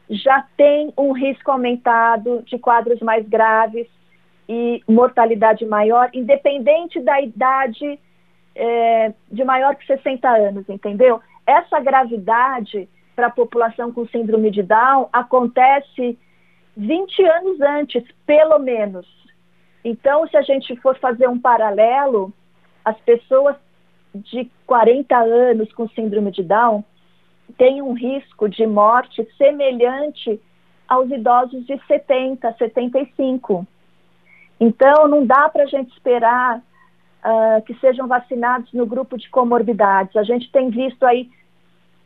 já 0.09 0.47
têm 0.57 0.93
um 0.97 1.11
risco 1.11 1.51
aumentado 1.51 2.45
de 2.47 2.59
quadros 2.61 3.01
mais 3.01 3.29
graves 3.29 3.89
e 4.49 4.81
mortalidade 4.89 5.67
maior, 5.67 6.11
independente 6.13 7.01
da 7.01 7.21
idade 7.21 7.99
é, 8.55 9.13
de 9.33 9.43
maior 9.43 9.75
que 9.75 9.85
60 9.85 10.29
anos, 10.29 10.69
entendeu? 10.69 11.21
Essa 11.45 11.81
gravidade 11.81 12.89
para 13.17 13.27
a 13.27 13.31
população 13.31 13.91
com 13.93 14.07
síndrome 14.07 14.53
de 14.53 14.63
Down 14.63 15.09
acontece 15.13 16.17
20 16.77 17.23
anos 17.25 17.61
antes, 17.61 18.05
pelo 18.27 18.59
menos. 18.59 19.07
Então, 19.85 20.27
se 20.29 20.37
a 20.37 20.43
gente 20.43 20.75
for 20.77 20.99
fazer 20.99 21.29
um 21.29 21.39
paralelo, 21.39 22.33
as 22.85 22.99
pessoas 23.01 23.57
de 24.15 24.51
40 24.67 25.17
anos 25.17 25.73
com 25.73 25.89
síndrome 25.89 26.31
de 26.31 26.43
Down 26.43 26.85
têm 27.59 27.83
um 27.83 27.93
risco 27.93 28.49
de 28.49 28.67
morte 28.67 29.27
semelhante 29.37 30.41
aos 30.89 31.11
idosos 31.11 31.67
de 31.67 31.79
70, 31.87 32.55
75. 32.59 33.67
Então, 34.59 35.09
não 35.09 35.27
dá 35.27 35.49
para 35.49 35.65
a 35.65 35.67
gente 35.67 35.93
esperar 35.93 36.59
uh, 36.59 37.63
que 37.67 37.75
sejam 37.81 38.07
vacinados 38.07 38.73
no 38.73 38.87
grupo 38.87 39.19
de 39.19 39.29
comorbidades. 39.29 40.17
A 40.17 40.23
gente 40.23 40.51
tem 40.51 40.71
visto 40.71 41.05
aí 41.05 41.31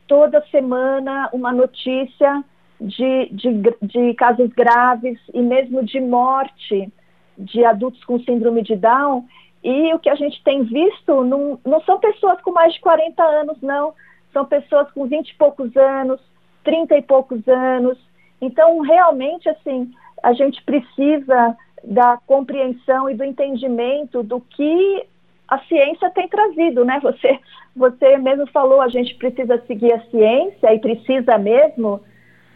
toda 0.06 0.44
semana 0.50 1.28
uma 1.32 1.52
notícia 1.52 2.42
de, 2.80 3.28
de, 3.32 3.76
de 3.82 4.14
casos 4.14 4.50
graves 4.50 5.18
e 5.32 5.40
mesmo 5.40 5.84
de 5.84 6.00
morte 6.00 6.92
de 7.36 7.64
adultos 7.64 8.02
com 8.04 8.18
síndrome 8.20 8.62
de 8.62 8.76
Down. 8.76 9.24
E 9.62 9.92
o 9.92 9.98
que 9.98 10.08
a 10.08 10.14
gente 10.14 10.42
tem 10.44 10.62
visto 10.62 11.24
não, 11.24 11.58
não 11.64 11.80
são 11.82 11.98
pessoas 11.98 12.40
com 12.42 12.52
mais 12.52 12.74
de 12.74 12.80
40 12.80 13.22
anos, 13.22 13.60
não. 13.60 13.94
São 14.32 14.44
pessoas 14.44 14.90
com 14.92 15.06
20 15.06 15.28
e 15.28 15.34
poucos 15.34 15.76
anos, 15.76 16.20
30 16.64 16.96
e 16.96 17.02
poucos 17.02 17.46
anos. 17.48 17.98
Então, 18.40 18.80
realmente, 18.80 19.48
assim, 19.48 19.90
a 20.22 20.32
gente 20.32 20.62
precisa 20.62 21.56
da 21.82 22.18
compreensão 22.26 23.08
e 23.08 23.14
do 23.14 23.24
entendimento 23.24 24.22
do 24.22 24.40
que 24.40 25.06
a 25.48 25.58
ciência 25.60 26.10
tem 26.10 26.28
trazido, 26.28 26.84
né? 26.84 27.00
Você, 27.00 27.38
você 27.74 28.18
mesmo 28.18 28.46
falou, 28.48 28.80
a 28.80 28.88
gente 28.88 29.14
precisa 29.14 29.62
seguir 29.66 29.92
a 29.92 30.04
ciência 30.06 30.74
e 30.74 30.78
precisa 30.78 31.38
mesmo, 31.38 32.00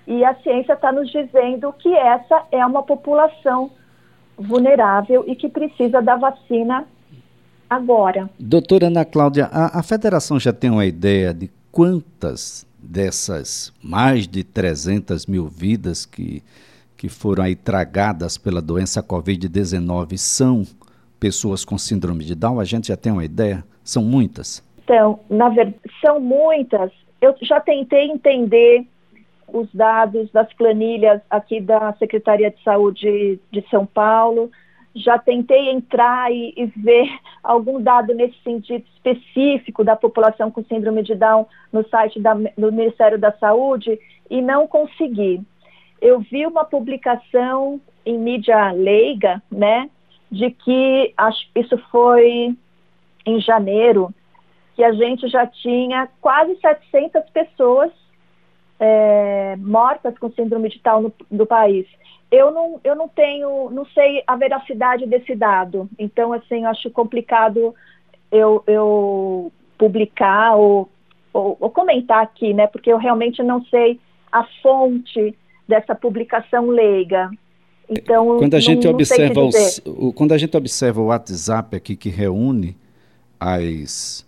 e 0.07 0.25
a 0.25 0.35
ciência 0.37 0.73
está 0.73 0.93
nos 0.93 1.11
dizendo 1.11 1.73
que 1.75 1.93
essa 1.95 2.45
é 2.51 2.65
uma 2.65 2.83
população 2.83 3.71
vulnerável 4.37 5.25
e 5.27 5.37
que 5.37 5.49
precisa 5.49 6.01
da 6.01 6.17
vacina 6.17 6.87
agora. 7.69 8.29
Doutora 8.39 8.87
Ana 8.87 9.05
Cláudia, 9.05 9.49
a, 9.53 9.79
a 9.79 9.83
federação 9.83 10.39
já 10.39 10.53
tem 10.53 10.71
uma 10.71 10.85
ideia 10.85 11.33
de 11.33 11.51
quantas 11.71 12.67
dessas 12.79 13.73
mais 13.83 14.27
de 14.27 14.43
300 14.43 15.27
mil 15.27 15.47
vidas 15.47 16.05
que 16.05 16.43
que 17.03 17.09
foram 17.09 17.43
aí 17.43 17.57
tragadas 17.57 18.39
pela 18.39 18.63
doença 18.63 19.03
Covid-19 19.03 20.17
são 20.17 20.63
pessoas 21.19 21.65
com 21.65 21.77
síndrome 21.77 22.25
de 22.25 22.37
Down? 22.37 22.61
A 22.61 22.65
gente 22.65 22.87
já 22.87 22.97
tem 22.97 23.11
uma 23.11 23.25
ideia? 23.25 23.65
São 23.83 24.05
muitas? 24.05 24.63
Então, 24.85 25.19
na 25.29 25.49
verdade, 25.49 25.75
são 26.01 26.21
muitas. 26.21 26.93
Eu 27.21 27.35
já 27.43 27.61
tentei 27.61 28.09
entender 28.09 28.87
os 29.53 29.69
dados 29.73 30.31
das 30.33 30.53
planilhas 30.55 31.21
aqui 31.31 31.61
da 31.61 31.93
Secretaria 31.95 32.51
de 32.51 32.63
Saúde 32.63 33.39
de 33.51 33.69
São 33.71 33.85
Paulo. 33.85 34.51
Já 34.95 35.19
tentei 35.19 35.71
entrar 35.71 36.33
e, 36.33 36.53
e, 36.57 36.67
ver 36.67 37.09
algum 37.43 37.81
dado 37.81 38.15
nesse 38.15 38.37
sentido 38.43 38.85
específico 38.95 39.85
da 39.85 39.97
população 39.97 40.51
com 40.51 40.65
síndrome 40.65 41.03
de 41.03 41.15
Down 41.15 41.47
no 41.73 41.87
site 41.89 42.21
da, 42.21 42.35
do 42.35 42.73
Ministério 42.73 43.19
da 43.19 43.33
Saúde 43.33 43.99
e 44.29 44.41
não 44.43 44.67
consegui 44.67 45.41
eu 46.03 46.19
vi 46.19 46.45
uma 46.45 46.65
publicação 46.65 47.81
em 48.05 48.19
mídia 48.19 48.73
leiga, 48.73 49.41
né, 49.49 49.89
de 50.29 50.51
que 50.51 51.15
acho, 51.17 51.49
isso 51.55 51.79
foi 51.93 52.57
em 53.25 53.41
janeiro, 53.41 54.13
que 54.75 54.83
a 54.83 54.93
gente 54.93 55.29
já 55.29 55.47
tinha 55.47 56.09
quase 56.21 56.57
700 56.57 57.31
pessoas 57.31 57.93
é, 58.85 59.55
mortas 59.61 60.19
com 60.19 60.29
síndrome 60.33 60.69
de 60.69 60.81
Down 60.83 61.03
no, 61.03 61.13
do 61.31 61.47
país. 61.47 61.87
Eu 62.33 62.51
não, 62.51 62.81
eu 62.83 62.97
não 62.97 63.07
tenho, 63.07 63.71
não 63.71 63.87
sei 63.87 64.25
a 64.27 64.35
veracidade 64.35 65.07
desse 65.07 65.37
dado, 65.37 65.89
então, 65.97 66.33
assim, 66.33 66.65
acho 66.65 66.91
complicado 66.91 67.73
eu, 68.33 68.65
eu 68.67 69.53
publicar 69.79 70.57
ou, 70.57 70.91
ou, 71.33 71.57
ou 71.61 71.71
comentar 71.71 72.23
aqui, 72.23 72.53
né, 72.53 72.67
porque 72.67 72.93
eu 72.93 72.97
realmente 72.99 73.41
não 73.41 73.65
sei 73.67 74.01
a 74.33 74.45
fonte 74.61 75.39
dessa 75.69 75.95
publicação 75.95 76.67
leiga. 76.69 77.31
Então, 77.89 78.39
quando 78.39 78.55
a 78.55 78.61
gente 78.61 78.85
não, 78.85 78.95
observa 78.95 79.43
não 79.43 79.51
o, 79.87 80.13
quando 80.13 80.33
a 80.33 80.39
gente 80.39 80.57
observa 80.57 81.01
o 81.01 81.07
WhatsApp 81.07 81.77
aqui 81.77 81.95
que 81.95 82.09
reúne 82.09 82.77
as 83.39 84.27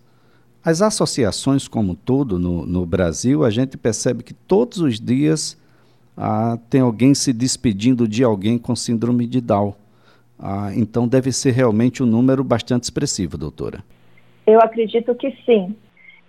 as 0.64 0.80
associações 0.80 1.68
como 1.68 1.94
todo 1.94 2.38
no, 2.38 2.64
no 2.64 2.86
Brasil, 2.86 3.44
a 3.44 3.50
gente 3.50 3.76
percebe 3.76 4.22
que 4.22 4.32
todos 4.32 4.78
os 4.78 4.98
dias 4.98 5.60
ah, 6.16 6.58
tem 6.70 6.80
alguém 6.80 7.14
se 7.14 7.32
despedindo 7.32 8.08
de 8.08 8.24
alguém 8.24 8.56
com 8.56 8.74
síndrome 8.74 9.26
de 9.26 9.40
Down. 9.40 9.74
Ah, 10.38 10.70
então 10.74 11.06
deve 11.06 11.30
ser 11.32 11.52
realmente 11.52 12.02
um 12.02 12.06
número 12.06 12.42
bastante 12.42 12.84
expressivo, 12.84 13.36
doutora. 13.36 13.84
Eu 14.46 14.60
acredito 14.60 15.14
que 15.14 15.30
sim 15.44 15.74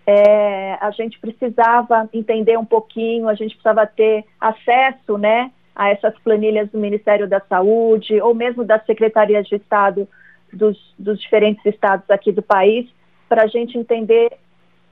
é, 0.05 0.73
a 0.79 0.91
gente 0.91 1.19
precisava 1.19 2.07
entender 2.13 2.57
um 2.57 2.65
pouquinho, 2.65 3.27
a 3.27 3.33
gente 3.33 3.55
precisava 3.55 3.87
ter 3.87 4.23
acesso, 4.39 5.17
né, 5.17 5.51
a 5.75 5.89
essas 5.89 6.13
planilhas 6.19 6.69
do 6.69 6.77
Ministério 6.77 7.27
da 7.27 7.39
Saúde 7.39 8.21
ou 8.21 8.35
mesmo 8.35 8.63
das 8.63 8.85
secretarias 8.85 9.47
de 9.47 9.55
Estado 9.55 10.07
dos, 10.53 10.77
dos 10.97 11.19
diferentes 11.19 11.65
estados 11.65 12.09
aqui 12.09 12.31
do 12.31 12.41
país, 12.41 12.87
para 13.27 13.43
a 13.43 13.47
gente 13.47 13.77
entender 13.77 14.31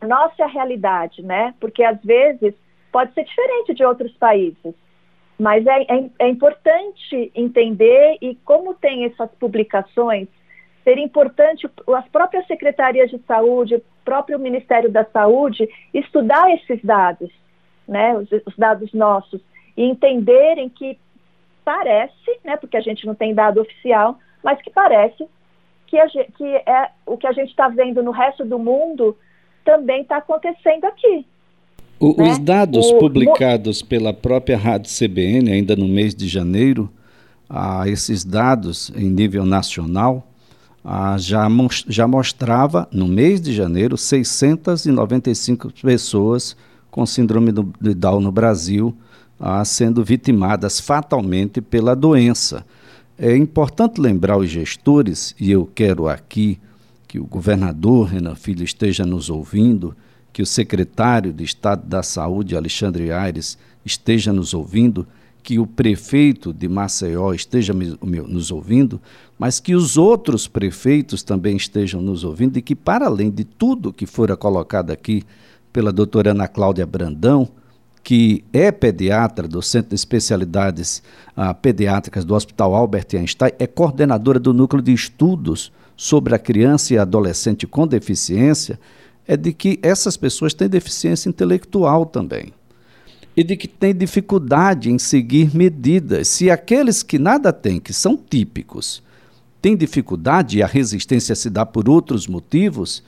a 0.02 0.08
nossa 0.08 0.46
realidade, 0.46 1.22
né? 1.22 1.54
Porque 1.60 1.84
às 1.84 2.02
vezes 2.04 2.54
pode 2.92 3.14
ser 3.14 3.24
diferente 3.24 3.74
de 3.74 3.84
outros 3.84 4.12
países, 4.14 4.76
mas 5.40 5.66
é, 5.66 5.82
é, 5.82 6.10
é 6.20 6.28
importante 6.28 7.32
entender 7.34 8.18
e 8.22 8.36
como 8.44 8.74
tem 8.76 9.06
essas 9.06 9.32
publicações 9.40 10.28
seria 10.84 11.04
importante 11.04 11.70
as 11.96 12.08
próprias 12.10 12.46
secretarias 12.46 13.10
de 13.10 13.18
saúde, 13.20 13.76
o 13.76 13.84
próprio 14.04 14.38
Ministério 14.38 14.92
da 14.92 15.06
Saúde, 15.06 15.68
estudar 15.94 16.52
esses 16.52 16.84
dados, 16.84 17.32
né, 17.88 18.16
os, 18.18 18.30
os 18.46 18.56
dados 18.58 18.94
nossos, 18.94 19.42
e 19.78 19.84
entenderem 19.84 20.70
que 20.70 21.00
parece, 21.64 22.40
né, 22.44 22.58
porque 22.58 22.78
a 22.78 22.82
gente 22.82 23.06
não 23.06 23.16
tem 23.16 23.34
dado 23.34 23.62
oficial, 23.62 24.20
mas 24.44 24.62
que 24.62 24.70
parece 24.70 25.26
que, 25.94 26.00
a, 26.00 26.08
que 26.10 26.44
é 26.44 26.90
o 27.06 27.18
que 27.18 27.28
a 27.28 27.32
gente 27.32 27.50
está 27.50 27.68
vendo 27.70 28.02
no 28.02 28.10
resto 28.10 28.44
do 28.44 28.58
mundo 28.58 29.16
também 29.64 30.02
está 30.02 30.18
acontecendo 30.18 30.86
aqui. 30.86 31.26
O, 32.00 32.16
né? 32.18 32.32
Os 32.32 32.40
dados 32.40 32.90
o, 32.90 32.98
publicados 32.98 33.84
pela 33.84 34.12
própria 34.12 34.58
Rádio 34.58 34.92
CBN, 34.92 35.52
ainda 35.52 35.76
no 35.76 35.88
mês 35.88 36.16
de 36.16 36.28
janeiro, 36.28 36.90
ah, 37.48 37.88
esses 37.88 38.26
dados 38.26 38.92
em 38.96 39.08
nível 39.08 39.46
nacional, 39.46 40.28
ah, 40.84 41.16
já, 41.20 41.48
já 41.88 42.08
mostrava, 42.08 42.88
no 42.92 43.08
mês 43.08 43.40
de 43.40 43.54
janeiro, 43.54 43.96
695 43.96 45.72
pessoas 45.82 46.58
com 46.90 47.06
síndrome 47.06 47.52
de 47.80 47.94
Down 47.94 48.20
no 48.20 48.32
Brasil 48.32 48.96
ah, 49.40 49.64
sendo 49.64 50.04
vitimadas 50.04 50.80
fatalmente 50.80 51.62
pela 51.62 51.96
doença. 51.96 52.66
É 53.18 53.36
importante 53.38 54.02
lembrar 54.02 54.38
os 54.38 54.50
gestores, 54.50 55.36
e 55.40 55.52
eu 55.52 55.70
quero 55.74 56.08
aqui 56.08 56.60
que 57.08 57.20
o 57.20 57.26
governador 57.26 58.08
Renan 58.08 58.34
Filho 58.34 58.64
esteja 58.64 59.06
nos 59.06 59.30
ouvindo, 59.30 59.96
que 60.32 60.42
o 60.42 60.48
secretário 60.48 61.32
de 61.32 61.44
Estado 61.44 61.86
da 61.88 62.02
Saúde, 62.02 62.56
Alexandre 62.56 63.12
Aires, 63.12 63.56
esteja 63.86 64.34
nos 64.34 64.56
ouvindo, 64.56 65.06
que 65.44 65.60
o 65.60 65.68
prefeito 65.68 66.52
de 66.52 66.68
Maceió 66.68 67.34
esteja 67.34 67.72
nos 67.72 68.50
ouvindo, 68.50 69.00
mas 69.38 69.60
que 69.60 69.76
os 69.76 69.96
outros 69.96 70.48
prefeitos 70.48 71.22
também 71.22 71.56
estejam 71.56 72.02
nos 72.02 72.24
ouvindo 72.24 72.58
e 72.58 72.62
que, 72.64 72.76
para 72.76 73.06
além 73.06 73.30
de 73.30 73.44
tudo 73.44 73.94
que 73.94 74.08
fora 74.08 74.36
colocado 74.36 74.90
aqui 74.90 75.22
pela 75.72 75.92
doutora 75.92 76.32
Ana 76.32 76.48
Cláudia 76.48 76.86
Brandão, 76.86 77.48
que 78.04 78.44
é 78.52 78.70
pediatra 78.72 79.48
do 79.48 79.62
Centro 79.62 79.90
de 79.90 79.96
Especialidades 79.96 81.02
ah, 81.36 81.54
Pediátricas 81.54 82.26
do 82.26 82.36
Hospital 82.36 82.76
Albert 82.76 83.08
Einstein, 83.14 83.54
é 83.58 83.66
coordenadora 83.66 84.40
do 84.40 84.54
Núcleo 84.54 84.84
de 84.84 84.92
Estudos 84.92 85.72
sobre 85.96 86.36
a 86.36 86.40
Criança 86.40 86.94
e 86.94 86.98
Adolescente 86.98 87.66
com 87.66 87.88
Deficiência 87.88 88.78
é 89.26 89.38
de 89.38 89.54
que 89.54 89.80
essas 89.82 90.18
pessoas 90.18 90.54
têm 90.54 90.68
deficiência 90.68 91.30
intelectual 91.30 92.06
também. 92.06 92.52
E 93.38 93.44
de 93.44 93.56
que 93.56 93.70
têm 93.70 93.96
dificuldade 93.96 94.92
em 94.92 95.00
seguir 95.00 95.56
medidas. 95.56 96.28
Se 96.28 96.52
aqueles 96.52 97.02
que 97.02 97.18
nada 97.18 97.54
têm, 97.54 97.80
que 97.80 97.94
são 97.94 98.18
típicos, 98.18 99.02
têm 99.62 99.78
dificuldade 99.78 100.58
e 100.58 100.64
a 100.64 100.68
resistência 100.68 101.34
se 101.36 101.50
dá 101.50 101.66
por 101.66 101.88
outros 101.88 102.28
motivos, 102.28 103.02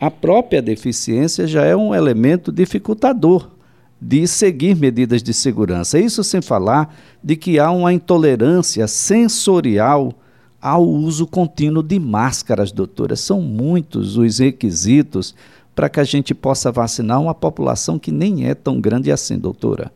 a 0.00 0.10
própria 0.10 0.62
deficiência 0.62 1.46
já 1.46 1.64
é 1.64 1.76
um 1.76 1.94
elemento 1.94 2.50
dificultador 2.50 3.57
de 4.00 4.26
seguir 4.26 4.76
medidas 4.76 5.22
de 5.22 5.34
segurança. 5.34 5.98
Isso 5.98 6.22
sem 6.22 6.40
falar 6.40 6.94
de 7.22 7.36
que 7.36 7.58
há 7.58 7.70
uma 7.70 7.92
intolerância 7.92 8.86
sensorial 8.86 10.12
ao 10.60 10.82
uso 10.82 11.26
contínuo 11.26 11.82
de 11.82 11.98
máscaras, 11.98 12.72
doutora. 12.72 13.16
São 13.16 13.40
muitos 13.40 14.16
os 14.16 14.38
requisitos 14.38 15.34
para 15.74 15.88
que 15.88 16.00
a 16.00 16.04
gente 16.04 16.34
possa 16.34 16.72
vacinar 16.72 17.20
uma 17.20 17.34
população 17.34 17.98
que 17.98 18.10
nem 18.10 18.48
é 18.48 18.54
tão 18.54 18.80
grande 18.80 19.12
assim, 19.12 19.38
doutora. 19.38 19.92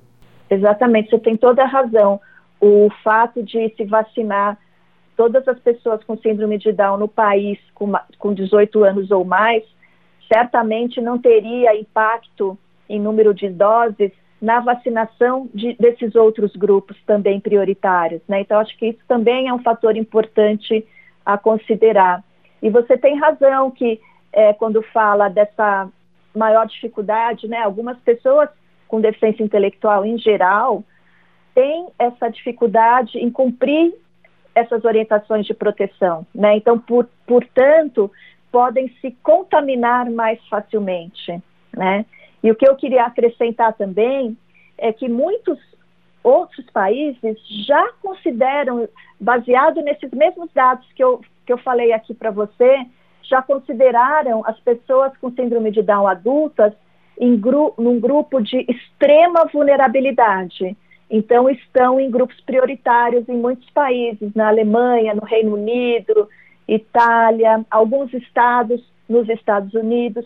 Exatamente, 0.49 1.11
você 1.11 1.19
tem 1.19 1.37
toda 1.37 1.63
a 1.63 1.67
razão. 1.67 2.21
O 2.61 2.89
fato 3.03 3.43
de 3.43 3.75
se 3.77 3.85
vacinar 3.85 4.59
todas 5.17 5.47
as 5.49 5.59
pessoas 5.59 6.03
com 6.05 6.17
síndrome 6.17 6.59
de 6.59 6.73
Down 6.73 6.99
no 6.99 7.09
país 7.09 7.59
com, 7.75 7.93
com 8.19 8.33
18 8.33 8.85
anos 8.85 9.11
ou 9.11 9.25
mais, 9.25 9.65
certamente 10.33 11.01
não 11.01 11.19
teria 11.19 11.79
impacto 11.79 12.57
em 12.89 13.01
número 13.01 13.33
de 13.33 13.49
doses 13.49 14.13
na 14.41 14.59
vacinação 14.59 15.49
de, 15.55 15.75
desses 15.75 16.17
outros 16.17 16.55
grupos 16.57 16.97
também 17.07 17.39
prioritários. 17.39 18.21
Né? 18.29 18.41
Então, 18.41 18.59
acho 18.59 18.77
que 18.77 18.89
isso 18.89 19.01
também 19.07 19.49
é 19.49 19.55
um 19.55 19.63
fator 19.63 19.97
importante 19.97 20.85
a 21.25 21.39
considerar. 21.39 22.25
E 22.61 22.69
você 22.69 22.99
tem 22.99 23.19
razão 23.19 23.71
que, 23.71 24.01
é, 24.33 24.53
quando 24.53 24.83
fala 24.83 25.29
dessa 25.29 25.89
maior 26.35 26.67
dificuldade, 26.67 27.47
né, 27.47 27.59
algumas 27.59 27.99
pessoas 27.99 28.49
com 28.89 29.01
deficiência 29.01 29.45
intelectual 29.45 30.05
em 30.05 30.19
geral 30.19 30.83
têm 31.55 31.89
essa 31.99 32.29
dificuldade 32.29 33.19
em 33.19 33.31
cumprir 33.31 33.95
essas 34.55 34.85
orientações 34.85 35.47
de 35.47 35.55
proteção. 35.55 36.27
Né? 36.35 36.57
Então, 36.57 36.79
por, 36.79 37.09
portanto, 37.27 38.11
podem 38.51 38.89
se 39.01 39.13
contaminar 39.23 40.11
mais 40.11 40.39
facilmente. 40.49 41.41
Né? 41.77 42.05
E 42.43 42.51
o 42.51 42.55
que 42.55 42.69
eu 42.69 42.77
queria 42.77 43.05
acrescentar 43.05 43.73
também 43.75 44.37
é 44.77 44.93
que 44.93 45.09
muitos 45.09 45.59
outros 46.23 46.65
países 46.71 47.37
já 47.67 47.93
consideram, 48.01 48.89
baseado 49.21 49.81
nesses 49.83 50.11
mesmos 50.13 50.51
dados 50.53 50.87
que 50.95 51.03
eu, 51.03 51.21
que 51.47 51.53
eu 51.53 51.59
falei 51.59 51.93
aqui 51.93 52.15
para 52.15 52.31
você, 52.31 52.87
já 53.23 53.43
consideraram 53.43 54.43
as 54.47 54.59
pessoas 54.61 55.17
com 55.19 55.31
síndrome 55.31 55.71
de 55.71 55.83
Down 55.83 56.07
adultas 56.07 56.73
em 57.19 57.37
gru 57.37 57.75
num 57.79 58.01
grupo 58.01 58.41
de 58.41 58.65
extrema 58.69 59.45
vulnerabilidade. 59.53 60.77
Então, 61.11 61.49
estão 61.49 62.01
em 62.01 62.11
grupos 62.11 62.41
prioritários 62.41 63.29
em 63.29 63.37
muitos 63.37 63.69
países, 63.71 64.35
na 64.35 64.49
Alemanha, 64.49 65.15
no 65.15 65.25
Reino 65.25 65.55
Unido, 65.55 66.29
Itália, 66.67 67.65
alguns 67.71 68.13
estados 68.15 68.83
nos 69.09 69.29
Estados 69.29 69.75
Unidos. 69.75 70.25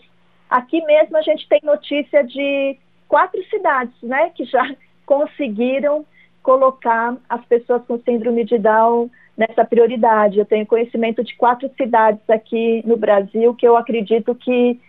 Aqui 0.49 0.83
mesmo 0.85 1.17
a 1.17 1.21
gente 1.21 1.47
tem 1.47 1.59
notícia 1.63 2.23
de 2.23 2.77
quatro 3.07 3.43
cidades, 3.49 3.95
né, 4.01 4.29
que 4.35 4.45
já 4.45 4.63
conseguiram 5.05 6.05
colocar 6.41 7.15
as 7.27 7.43
pessoas 7.45 7.83
com 7.85 7.99
síndrome 7.99 8.45
de 8.45 8.57
Down 8.57 9.09
nessa 9.37 9.65
prioridade. 9.65 10.39
Eu 10.39 10.45
tenho 10.45 10.65
conhecimento 10.65 11.23
de 11.23 11.35
quatro 11.35 11.69
cidades 11.75 12.21
aqui 12.29 12.81
no 12.85 12.97
Brasil 12.97 13.53
que 13.53 13.67
eu 13.67 13.75
acredito 13.75 14.33
que 14.33 14.79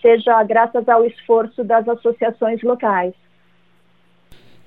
seja 0.00 0.42
graças 0.42 0.88
ao 0.88 1.04
esforço 1.04 1.62
das 1.62 1.86
associações 1.88 2.62
locais. 2.62 3.14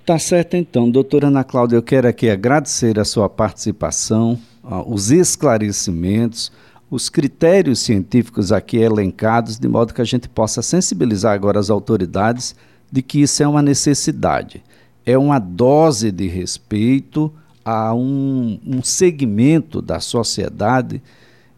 Tá 0.06 0.18
certo 0.18 0.56
então, 0.56 0.90
doutora 0.90 1.28
Ana 1.28 1.44
Cláudia, 1.44 1.76
eu 1.76 1.84
quero 1.84 2.08
aqui 2.08 2.30
agradecer 2.30 2.98
a 2.98 3.04
sua 3.04 3.28
participação, 3.28 4.40
os 4.86 5.12
esclarecimentos, 5.12 6.52
os 6.90 7.10
critérios 7.10 7.80
científicos 7.80 8.52
aqui 8.52 8.78
elencados, 8.78 9.60
de 9.60 9.68
modo 9.68 9.94
que 9.94 10.02
a 10.02 10.06
gente 10.06 10.30
possa 10.30 10.62
sensibilizar 10.62 11.34
agora 11.34 11.60
as 11.60 11.70
autoridades 11.70 12.56
de 12.92 13.02
que 13.02 13.22
isso 13.22 13.44
é 13.44 13.48
uma 13.48 13.62
necessidade. 13.62 14.64
É 15.06 15.18
uma 15.18 15.40
dose 15.40 16.12
de 16.12 16.28
respeito 16.28 17.34
a 17.64 17.94
um, 17.94 18.60
um 18.66 18.82
segmento 18.82 19.82
da 19.82 20.00
sociedade 20.00 21.02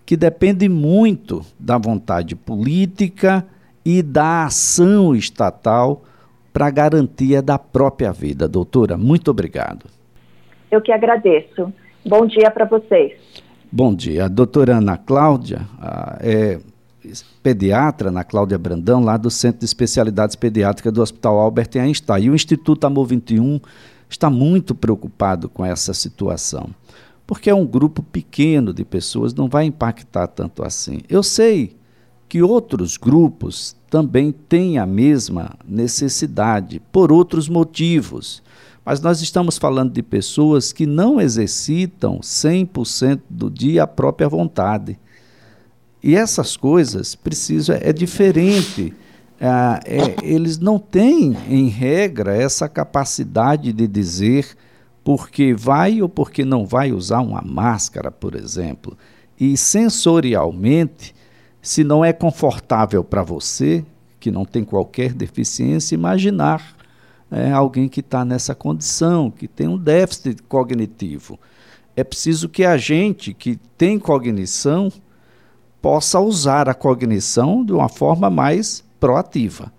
que 0.06 0.18
depende 0.18 0.68
muito 0.68 1.46
da 1.60 1.78
vontade 1.78 2.36
política 2.36 3.46
e 3.86 4.02
da 4.02 4.46
ação 4.46 5.16
estatal 5.16 6.04
para 6.52 6.66
a 6.66 6.72
garantia 6.72 7.42
da 7.44 7.60
própria 7.60 8.12
vida. 8.12 8.48
Doutora, 8.48 8.98
muito 8.98 9.30
obrigado. 9.30 9.86
Eu 10.72 10.82
que 10.82 10.92
agradeço. 10.92 11.72
Bom 12.04 12.26
dia 12.26 12.50
para 12.50 12.66
vocês. 12.66 13.14
Bom 13.72 13.94
dia. 13.94 14.26
A 14.26 14.28
doutora 14.28 14.78
Ana 14.78 14.98
Cláudia 14.98 15.68
é 16.22 16.60
pediatra, 17.44 18.10
Ana 18.10 18.24
Cláudia 18.24 18.58
Brandão, 18.58 19.04
lá 19.04 19.16
do 19.16 19.30
Centro 19.30 19.60
de 19.60 19.66
Especialidades 19.66 20.36
Pediátricas 20.36 20.92
do 20.92 21.04
Hospital 21.04 21.38
Albert 21.38 21.70
Einstein. 21.76 22.24
E 22.24 22.30
o 22.32 22.36
Instituto 22.36 22.88
Amor 22.88 23.06
21 23.06 23.60
está 24.10 24.28
muito 24.28 24.74
preocupado 24.74 25.48
com 25.48 25.64
essa 25.64 25.94
situação, 25.94 26.72
porque 27.28 27.48
é 27.48 27.54
um 27.54 27.66
grupo 27.66 28.02
pequeno 28.02 28.74
de 28.74 28.84
pessoas, 28.84 29.36
não 29.36 29.48
vai 29.48 29.66
impactar 29.66 30.26
tanto 30.26 30.64
assim. 30.64 31.02
Eu 31.08 31.22
sei 31.22 31.78
que 32.28 32.42
outros 32.42 32.98
grupos 32.98 33.76
também 33.88 34.32
têm 34.32 34.80
a 34.80 34.86
mesma 34.88 35.52
necessidade, 35.64 36.82
por 36.92 37.12
outros 37.12 37.48
motivos. 37.48 38.42
Mas 38.90 39.02
nós 39.02 39.22
estamos 39.22 39.56
falando 39.56 39.94
de 39.94 40.02
pessoas 40.02 40.74
que 40.74 40.88
não 40.88 41.22
exercitam 41.22 42.22
100% 42.22 43.22
do 43.30 43.48
dia 43.48 43.84
a 43.84 43.88
própria 43.88 44.28
vontade. 44.28 44.98
E 46.02 46.16
essas 46.16 46.58
coisas 46.58 47.14
precisam, 47.14 47.78
é, 47.80 47.94
diferente. 47.94 48.92
Ah, 49.40 49.80
é, 49.86 50.16
eles 50.24 50.58
não 50.58 50.80
têm, 50.80 51.38
em 51.48 51.68
regra, 51.68 52.36
essa 52.36 52.68
capacidade 52.68 53.72
de 53.72 53.88
dizer 53.88 54.58
porque 55.04 55.54
vai 55.54 56.02
ou 56.02 56.10
porque 56.10 56.44
não 56.44 56.66
vai 56.66 56.92
usar 56.92 57.20
uma 57.20 57.44
máscara, 57.44 58.10
por 58.10 58.34
exemplo. 58.34 58.98
E 59.40 59.56
sensorialmente, 59.56 61.14
se 61.62 61.84
não 61.84 62.04
é 62.04 62.12
confortável 62.12 63.04
para 63.04 63.22
você, 63.22 63.86
que 64.20 64.32
não 64.32 64.46
tem 64.46 64.64
qualquer 64.64 65.14
deficiência, 65.14 65.94
imaginar 65.94 66.79
é, 67.32 67.52
alguém 67.52 67.88
que 67.88 68.00
está 68.00 68.26
nessa 68.26 68.56
condição, 68.56 69.30
que 69.30 69.48
tem 69.48 69.68
um 69.68 69.78
déficit 69.78 70.42
cognitivo. 70.44 71.40
É 71.96 72.04
preciso 72.04 72.50
que 72.50 72.64
a 72.64 72.78
gente 72.78 73.34
que 73.34 73.58
tem 73.78 74.00
cognição 74.00 74.92
possa 75.82 76.20
usar 76.20 76.68
a 76.68 76.74
cognição 76.74 77.64
de 77.64 77.74
uma 77.74 77.90
forma 77.90 78.30
mais 78.30 78.84
proativa, 79.00 79.72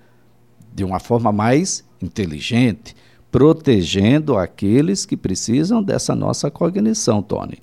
de 0.72 0.84
uma 0.84 0.98
forma 0.98 1.32
mais 1.32 1.84
inteligente, 2.00 2.94
protegendo 3.30 4.36
aqueles 4.36 5.04
que 5.06 5.16
precisam 5.16 5.82
dessa 5.82 6.14
nossa 6.14 6.50
cognição, 6.50 7.22
Tony. 7.22 7.58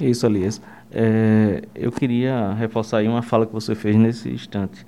Isso, 0.00 0.26
Elias. 0.26 0.60
É, 0.90 1.62
eu 1.74 1.90
queria 1.92 2.52
reforçar 2.54 2.98
aí 2.98 3.08
uma 3.08 3.22
fala 3.22 3.46
que 3.46 3.52
você 3.52 3.74
fez 3.74 3.96
nesse 3.96 4.28
instante, 4.28 4.86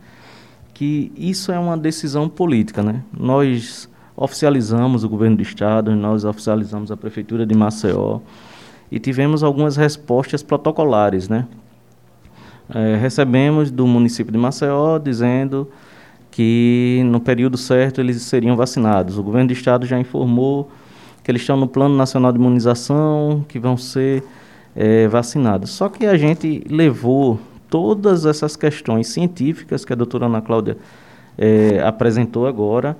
que 0.72 1.12
isso 1.16 1.50
é 1.50 1.58
uma 1.58 1.76
decisão 1.76 2.28
política, 2.28 2.82
né? 2.82 3.02
Nós 3.12 3.87
oficializamos 4.20 5.04
o 5.04 5.08
governo 5.08 5.36
do 5.36 5.42
estado, 5.42 5.94
nós 5.94 6.24
oficializamos 6.24 6.90
a 6.90 6.96
prefeitura 6.96 7.46
de 7.46 7.54
Maceió 7.54 8.18
e 8.90 8.98
tivemos 8.98 9.44
algumas 9.44 9.76
respostas 9.76 10.42
protocolares, 10.42 11.28
né? 11.28 11.46
É, 12.74 12.96
recebemos 12.96 13.70
do 13.70 13.86
município 13.86 14.32
de 14.32 14.38
Maceió 14.38 14.98
dizendo 14.98 15.68
que 16.32 17.00
no 17.06 17.20
período 17.20 17.56
certo 17.56 18.00
eles 18.00 18.20
seriam 18.22 18.56
vacinados. 18.56 19.16
O 19.16 19.22
governo 19.22 19.48
do 19.48 19.52
estado 19.52 19.86
já 19.86 19.98
informou 19.98 20.68
que 21.22 21.30
eles 21.30 21.42
estão 21.42 21.56
no 21.56 21.68
Plano 21.68 21.96
Nacional 21.96 22.32
de 22.32 22.38
Imunização, 22.38 23.44
que 23.48 23.58
vão 23.58 23.76
ser 23.76 24.24
é, 24.74 25.06
vacinados. 25.06 25.70
Só 25.70 25.88
que 25.88 26.06
a 26.06 26.16
gente 26.16 26.64
levou 26.68 27.38
todas 27.70 28.26
essas 28.26 28.56
questões 28.56 29.06
científicas 29.06 29.84
que 29.84 29.92
a 29.92 29.96
doutora 29.96 30.26
Ana 30.26 30.42
Cláudia 30.42 30.76
é, 31.38 31.80
apresentou 31.84 32.48
agora 32.48 32.96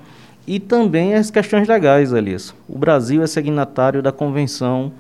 e 0.49 0.59
também 0.59 1.13
as 1.13 1.31
questões 1.31 1.69
legais, 1.69 2.11
Elias. 2.11 2.55
O 2.67 2.79
Brasil 2.79 3.23
é 3.23 3.27
signatário 3.27 4.01
da 4.01 4.11
Convenção 4.11 4.91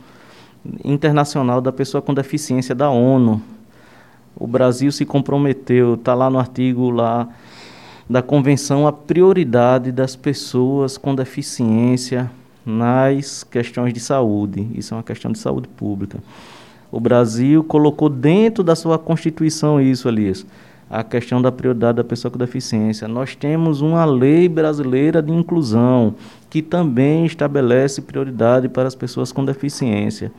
Internacional 0.84 1.62
da 1.62 1.72
Pessoa 1.72 2.02
com 2.02 2.12
Deficiência 2.12 2.74
da 2.74 2.90
ONU. 2.90 3.40
O 4.36 4.46
Brasil 4.46 4.92
se 4.92 5.06
comprometeu, 5.06 5.94
está 5.94 6.12
lá 6.12 6.28
no 6.28 6.38
artigo 6.38 6.90
lá 6.90 7.26
da 8.10 8.20
convenção 8.20 8.86
a 8.86 8.92
prioridade 8.92 9.90
das 9.90 10.14
pessoas 10.14 10.98
com 10.98 11.14
deficiência 11.14 12.30
nas 12.64 13.42
questões 13.42 13.94
de 13.94 14.00
saúde. 14.00 14.68
Isso 14.74 14.92
é 14.92 14.98
uma 14.98 15.02
questão 15.02 15.32
de 15.32 15.38
saúde 15.38 15.66
pública. 15.66 16.18
O 16.92 17.00
Brasil 17.00 17.64
colocou 17.64 18.10
dentro 18.10 18.62
da 18.62 18.76
sua 18.76 18.98
Constituição 18.98 19.80
isso, 19.80 20.08
Elias, 20.08 20.44
a 20.90 21.04
questão 21.04 21.42
da 21.42 21.52
prioridade 21.52 21.96
da 21.96 22.04
pessoa 22.04 22.30
com 22.30 22.38
deficiência. 22.38 23.06
Nós 23.06 23.36
temos 23.36 23.80
uma 23.80 24.04
lei 24.04 24.48
brasileira 24.48 25.22
de 25.22 25.32
inclusão 25.32 26.14
que 26.48 26.62
também 26.62 27.26
estabelece 27.26 28.00
prioridade 28.00 28.68
para 28.68 28.88
as 28.88 28.94
pessoas 28.94 29.30
com 29.30 29.44
deficiência. 29.44 30.32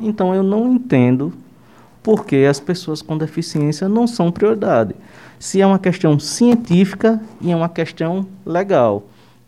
Então 0.00 0.34
eu 0.34 0.42
não 0.42 0.72
entendo 0.72 1.32
por 2.02 2.26
que 2.26 2.44
as 2.44 2.58
pessoas 2.58 3.00
com 3.00 3.16
deficiência 3.16 3.88
não 3.88 4.06
são 4.06 4.32
prioridade. 4.32 4.94
Se 5.38 5.60
é 5.60 5.66
uma 5.66 5.78
questão 5.78 6.18
científica 6.18 7.20
e 7.40 7.52
é 7.52 7.56
uma 7.56 7.68
questão 7.68 8.26
legal. 8.44 9.04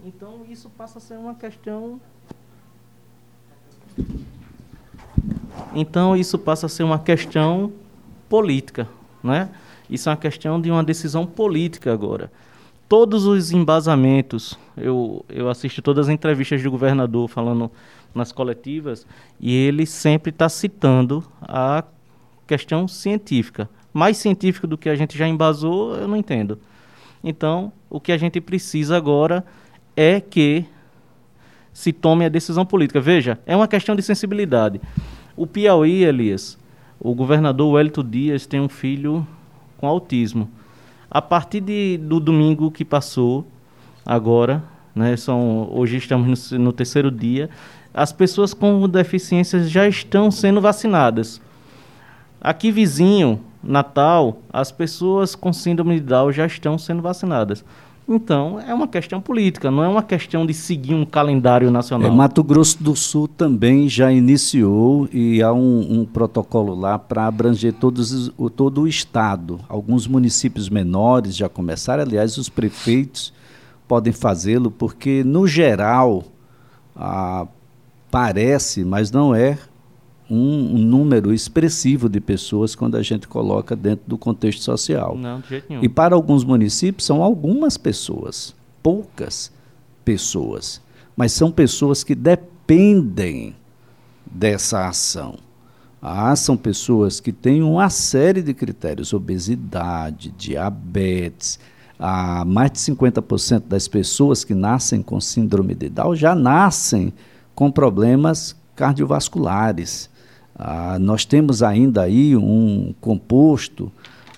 Então 0.07 0.41
isso 0.49 0.71
passa 0.79 0.99
a 0.99 1.01
ser 1.01 1.15
uma 1.15 1.35
questão 1.35 2.01
então 5.75 6.17
isso 6.17 6.39
passa 6.39 6.67
a 6.67 6.69
ser 6.69 6.83
uma 6.83 6.99
questão 6.99 7.73
política, 8.29 8.89
né? 9.23 9.49
Isso 9.89 10.09
é 10.09 10.13
uma 10.13 10.17
questão 10.17 10.61
de 10.61 10.71
uma 10.71 10.83
decisão 10.83 11.27
política 11.27 11.93
agora. 11.93 12.31
Todos 12.89 13.27
os 13.27 13.51
embasamentos, 13.51 14.59
eu, 14.77 15.25
eu 15.29 15.49
assisto 15.49 15.83
todas 15.83 16.09
as 16.09 16.13
entrevistas 16.13 16.63
do 16.63 16.71
governador 16.71 17.29
falando 17.29 17.71
nas 18.15 18.31
coletivas 18.31 19.07
e 19.41 19.55
ele 19.55 19.87
sempre 19.87 20.31
está 20.31 20.49
citando 20.49 21.25
a 21.43 21.83
questão 22.47 22.87
científica. 22.87 23.69
Mais 23.93 24.17
científica 24.17 24.67
do 24.67 24.77
que 24.79 24.89
a 24.89 24.95
gente 24.95 25.17
já 25.17 25.27
embasou, 25.27 25.97
eu 25.97 26.07
não 26.07 26.17
entendo. 26.17 26.59
Então, 27.23 27.73
o 27.89 28.01
que 28.01 28.13
a 28.13 28.19
gente 28.19 28.41
precisa 28.41 28.97
agora 28.97 29.45
é 29.97 30.21
que 30.21 30.67
se 31.73 31.93
tome 31.93 32.25
a 32.25 32.29
decisão 32.29 32.65
política. 32.67 33.01
Veja, 33.01 33.39
é 33.47 33.57
uma 33.57 33.67
questão 33.67 33.97
de 33.97 34.03
sensibilidade. 34.03 34.81
O 35.37 35.47
Piauí, 35.47 36.05
Elias, 36.05 36.59
o 37.01 37.15
governador 37.15 37.73
Wellington 37.73 38.05
Dias 38.05 38.47
tem 38.47 38.61
um 38.61 38.69
filho 38.69 39.27
com 39.85 39.89
autismo. 39.89 40.49
A 41.11 41.21
partir 41.21 41.61
de, 41.61 41.99
do 41.99 42.19
domingo 42.19 42.71
que 42.71 42.85
passou, 42.85 43.47
agora, 44.05 44.65
né, 44.95 45.15
são, 45.17 45.69
hoje 45.71 45.99
estamos 45.99 46.51
no, 46.51 46.59
no 46.59 46.73
terceiro 46.73 47.11
dia, 47.11 47.51
as 47.93 48.11
pessoas 48.11 48.55
com 48.55 48.89
deficiências 48.89 49.71
já 49.71 49.87
estão 49.87 50.31
sendo 50.31 50.61
vacinadas. 50.61 51.41
Aqui 52.41 52.73
vizinho, 52.73 53.41
Natal, 53.63 54.39
as 54.51 54.73
pessoas 54.73 55.35
com 55.35 55.53
síndrome 55.53 55.97
de 55.97 56.07
Down 56.07 56.33
já 56.33 56.47
estão 56.47 56.79
sendo 56.79 57.03
vacinadas. 57.03 57.65
Então, 58.07 58.61
é 58.61 58.75
uma 58.75 58.87
questão 58.87 59.19
política, 59.19 59.71
não 59.71 59.83
é 59.83 59.89
uma 59.89 60.03
questão 60.03 60.45
de 60.45 60.53
seguir 60.53 60.95
um 60.95 61.07
calendário 61.07 61.71
nacional. 61.71 62.11
É, 62.11 62.15
Mato 62.15 62.45
Grosso 62.45 62.83
do 62.83 62.95
Sul 62.95 63.27
também 63.27 63.89
já 63.89 64.13
iniciou 64.13 65.09
e 65.11 65.43
há 65.43 65.53
um, 65.53 66.01
um 66.01 66.05
protocolo 66.05 66.75
lá 66.75 66.99
para 66.99 67.27
abranger 67.27 67.73
todos, 67.73 68.31
o, 68.37 68.51
todo 68.51 68.83
o 68.83 68.89
estado. 68.89 69.59
Alguns 69.69 70.07
municípios 70.07 70.69
menores 70.69 71.35
já 71.35 71.49
começaram, 71.49 72.03
aliás, 72.03 72.37
os 72.37 72.51
prefeitos 72.51 73.33
podem 73.89 74.13
fazê-lo, 74.13 74.71
porque, 74.71 75.25
no 75.25 75.47
geral, 75.47 76.25
ah, 76.95 77.47
parece, 78.11 78.85
mas 78.85 79.11
não 79.11 79.35
é, 79.35 79.59
um, 80.31 80.77
um, 80.77 80.79
número 80.79 81.33
expressivo 81.33 82.09
de 82.09 82.21
pessoas 82.21 82.75
quando 82.75 82.97
a 82.97 83.03
gente 83.03 83.29
coloca 83.29 83.77
dentro 83.77 84.05
do 84.07 84.17
contexto 84.17 84.63
social. 84.63 85.17
Não, 85.17 85.41
de 85.41 85.49
jeito 85.49 85.67
nenhum. 85.69 85.85
E 85.85 85.89
para 85.89 86.15
alguns 86.15 86.45
municípios 86.45 87.05
são 87.05 87.23
algumas 87.23 87.77
pessoas, 87.77 88.55
poucas 88.83 89.53
pessoas, 90.05 90.81
mas 91.17 91.33
são 91.33 91.51
pessoas 91.51 92.03
que 92.03 92.15
dependem 92.15 93.55
dessa 94.25 94.89
ação. 94.89 95.37
Ah, 96.01 96.37
são 96.37 96.57
pessoas 96.57 97.19
que 97.19 97.33
têm 97.33 97.63
uma 97.63 97.89
série 97.89 98.43
de 98.43 98.53
critérios, 98.53 99.15
obesidade, 99.15 100.35
diabetes. 100.37 101.59
Ah, 101.99 102.45
mais 102.45 102.73
de 102.73 102.79
50% 102.79 103.63
das 103.67 103.89
pessoas 103.89 104.45
que 104.45 104.55
nascem 104.55 105.01
com 105.01 105.19
síndrome 105.21 105.75
de 105.75 105.89
Down 105.89 106.15
já 106.15 106.35
nascem 106.35 107.13
com 107.55 107.71
problemas 107.71 108.55
cardiovasculares. 108.77 110.11
Ah, 110.57 110.99
nós 110.99 111.25
temos 111.25 111.63
ainda 111.63 112.03
aí 112.03 112.37
um 112.37 112.95
composto 113.01 113.91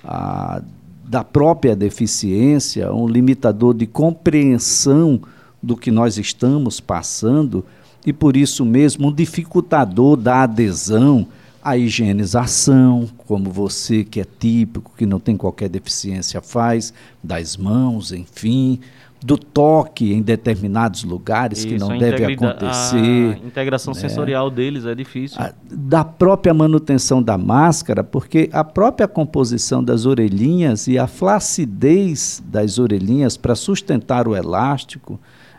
ah, 0.03 0.63
da 1.05 1.23
própria 1.23 1.77
deficiência, 1.77 2.93
um 2.93 3.07
limitador 3.07 3.75
de 3.75 3.87
compreensão 3.87 5.21
do 5.63 5.77
que 5.77 5.91
nós 5.91 6.17
estamos 6.19 6.81
passando 6.81 7.65
e, 8.05 8.13
por 8.13 8.37
isso 8.37 8.65
mesmo, 8.65 9.09
um 9.09 9.13
dificultador 9.13 10.17
da 10.17 10.45
adesão 10.45 11.27
à 11.63 11.77
higienização, 11.77 13.09
como 13.19 13.51
você 13.51 14.05
que 14.05 14.21
é 14.21 14.25
típico, 14.25 14.93
que 14.97 15.05
não 15.05 15.19
tem 15.19 15.37
qualquer 15.37 15.69
deficiência 15.69 16.41
faz, 16.41 16.95
das 17.23 17.57
mãos, 17.57 18.13
enfim, 18.13 18.79
do 19.25 19.37
toque 19.37 20.13
em 20.13 20.23
determinados 20.23 21.03
lugares 21.03 21.61
Isso, 21.61 21.69
que 21.69 21.79
não 21.79 21.97
deve 21.97 22.35
acontecer. 22.35 23.41
A 23.43 23.47
integração 23.47 23.95
né? 23.95 24.01
sensorial 24.01 24.51
deles 24.51 24.85
é 24.85 24.95
difícil. 24.95 25.41
A, 25.41 25.53
da 25.71 26.05
própria 26.05 26.53
manutenção 26.53 27.23
da 27.23 27.39
máscara, 27.39 28.05
porque 28.05 28.49
a 28.53 28.63
própria 28.63 29.09
composição 29.09 29.83
das 29.83 30.07
orelhinhas 30.07 30.87
e 30.87 30.99
a 30.99 31.07
flacidez 31.07 32.43
das 32.47 32.79
orelhinhas 32.79 33.37
para 33.37 33.55
sustentar 33.55 34.29
o 34.29 34.37
elástico 34.37 35.19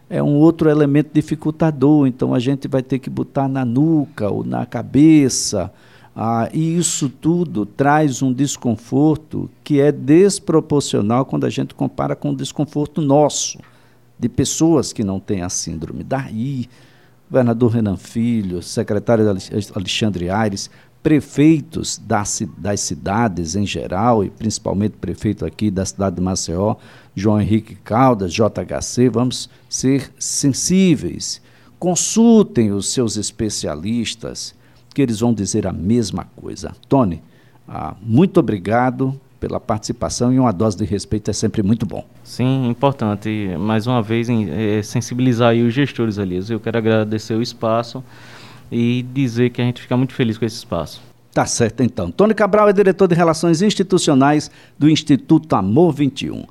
é 0.09 0.21
um 0.23 0.35
outro 0.35 0.69
elemento 0.69 1.09
dificultador. 1.13 2.07
Então 2.07 2.33
a 2.33 2.39
gente 2.39 2.67
vai 2.67 2.81
ter 2.81 2.99
que 2.99 3.09
botar 3.09 3.47
na 3.47 3.65
nuca 3.65 4.29
ou 4.29 4.43
na 4.43 4.65
cabeça 4.65 5.71
ah, 6.19 6.49
e 6.51 6.75
isso 6.75 7.09
tudo 7.09 7.63
traz 7.63 8.23
um 8.23 8.33
desconforto 8.33 9.47
que 9.63 9.79
é 9.79 9.91
desproporcional 9.91 11.23
quando 11.23 11.45
a 11.45 11.49
gente 11.51 11.75
compara 11.75 12.15
com 12.15 12.31
o 12.31 12.35
desconforto 12.35 13.03
nosso, 13.03 13.59
de 14.17 14.27
pessoas 14.27 14.91
que 14.91 15.03
não 15.03 15.19
têm 15.19 15.43
a 15.43 15.49
síndrome. 15.49 16.03
Daí, 16.03 16.67
governador 17.29 17.71
Renan 17.71 17.97
Filho, 17.97 18.63
secretário 18.63 19.29
Alexandre 19.75 20.27
Aires, 20.27 20.71
prefeitos 21.03 21.99
das, 21.99 22.41
das 22.57 22.79
cidades 22.79 23.55
em 23.55 23.67
geral, 23.67 24.23
e 24.23 24.31
principalmente 24.31 24.97
prefeito 24.97 25.45
aqui 25.45 25.69
da 25.69 25.85
cidade 25.85 26.15
de 26.15 26.21
Maceió, 26.23 26.77
João 27.15 27.39
Henrique 27.39 27.75
Caldas, 27.75 28.33
JHC, 28.33 29.07
vamos 29.07 29.47
ser 29.69 30.11
sensíveis. 30.17 31.39
Consultem 31.77 32.71
os 32.71 32.91
seus 32.91 33.17
especialistas 33.17 34.57
que 34.97 35.01
eles 35.03 35.19
vão 35.19 35.31
dizer 35.31 35.67
a 35.67 35.71
mesma 35.71 36.25
coisa. 36.35 36.75
Tony, 36.89 37.21
ah, 37.67 37.93
muito 38.01 38.39
obrigado 38.39 39.13
pela 39.39 39.59
participação 39.59 40.33
e 40.33 40.39
uma 40.39 40.51
dose 40.51 40.75
de 40.75 40.85
respeito 40.85 41.29
é 41.29 41.33
sempre 41.33 41.61
muito 41.61 41.85
bom. 41.85 42.03
Sim, 42.23 42.67
importante. 42.67 43.55
Mais 43.59 43.85
uma 43.85 44.01
vez, 44.01 44.27
é, 44.27 44.81
sensibilizar 44.81 45.53
os 45.53 45.71
gestores, 45.71 46.17
Elias. 46.17 46.49
Eu 46.49 46.59
quero 46.59 46.79
agradecer 46.79 47.35
o 47.35 47.43
espaço 47.43 48.03
e 48.71 49.05
dizer 49.13 49.51
que 49.51 49.61
a 49.61 49.65
gente 49.65 49.83
fica 49.83 49.95
muito 49.95 50.15
feliz 50.15 50.35
com 50.35 50.45
esse 50.45 50.55
espaço. 50.55 50.99
Tá 51.31 51.45
certo, 51.45 51.83
então. 51.83 52.09
Tony 52.09 52.33
Cabral 52.33 52.67
é 52.67 52.73
diretor 52.73 53.07
de 53.07 53.13
Relações 53.13 53.61
Institucionais 53.61 54.49
do 54.79 54.89
Instituto 54.89 55.55
Amor 55.55 55.93
21. 55.93 56.43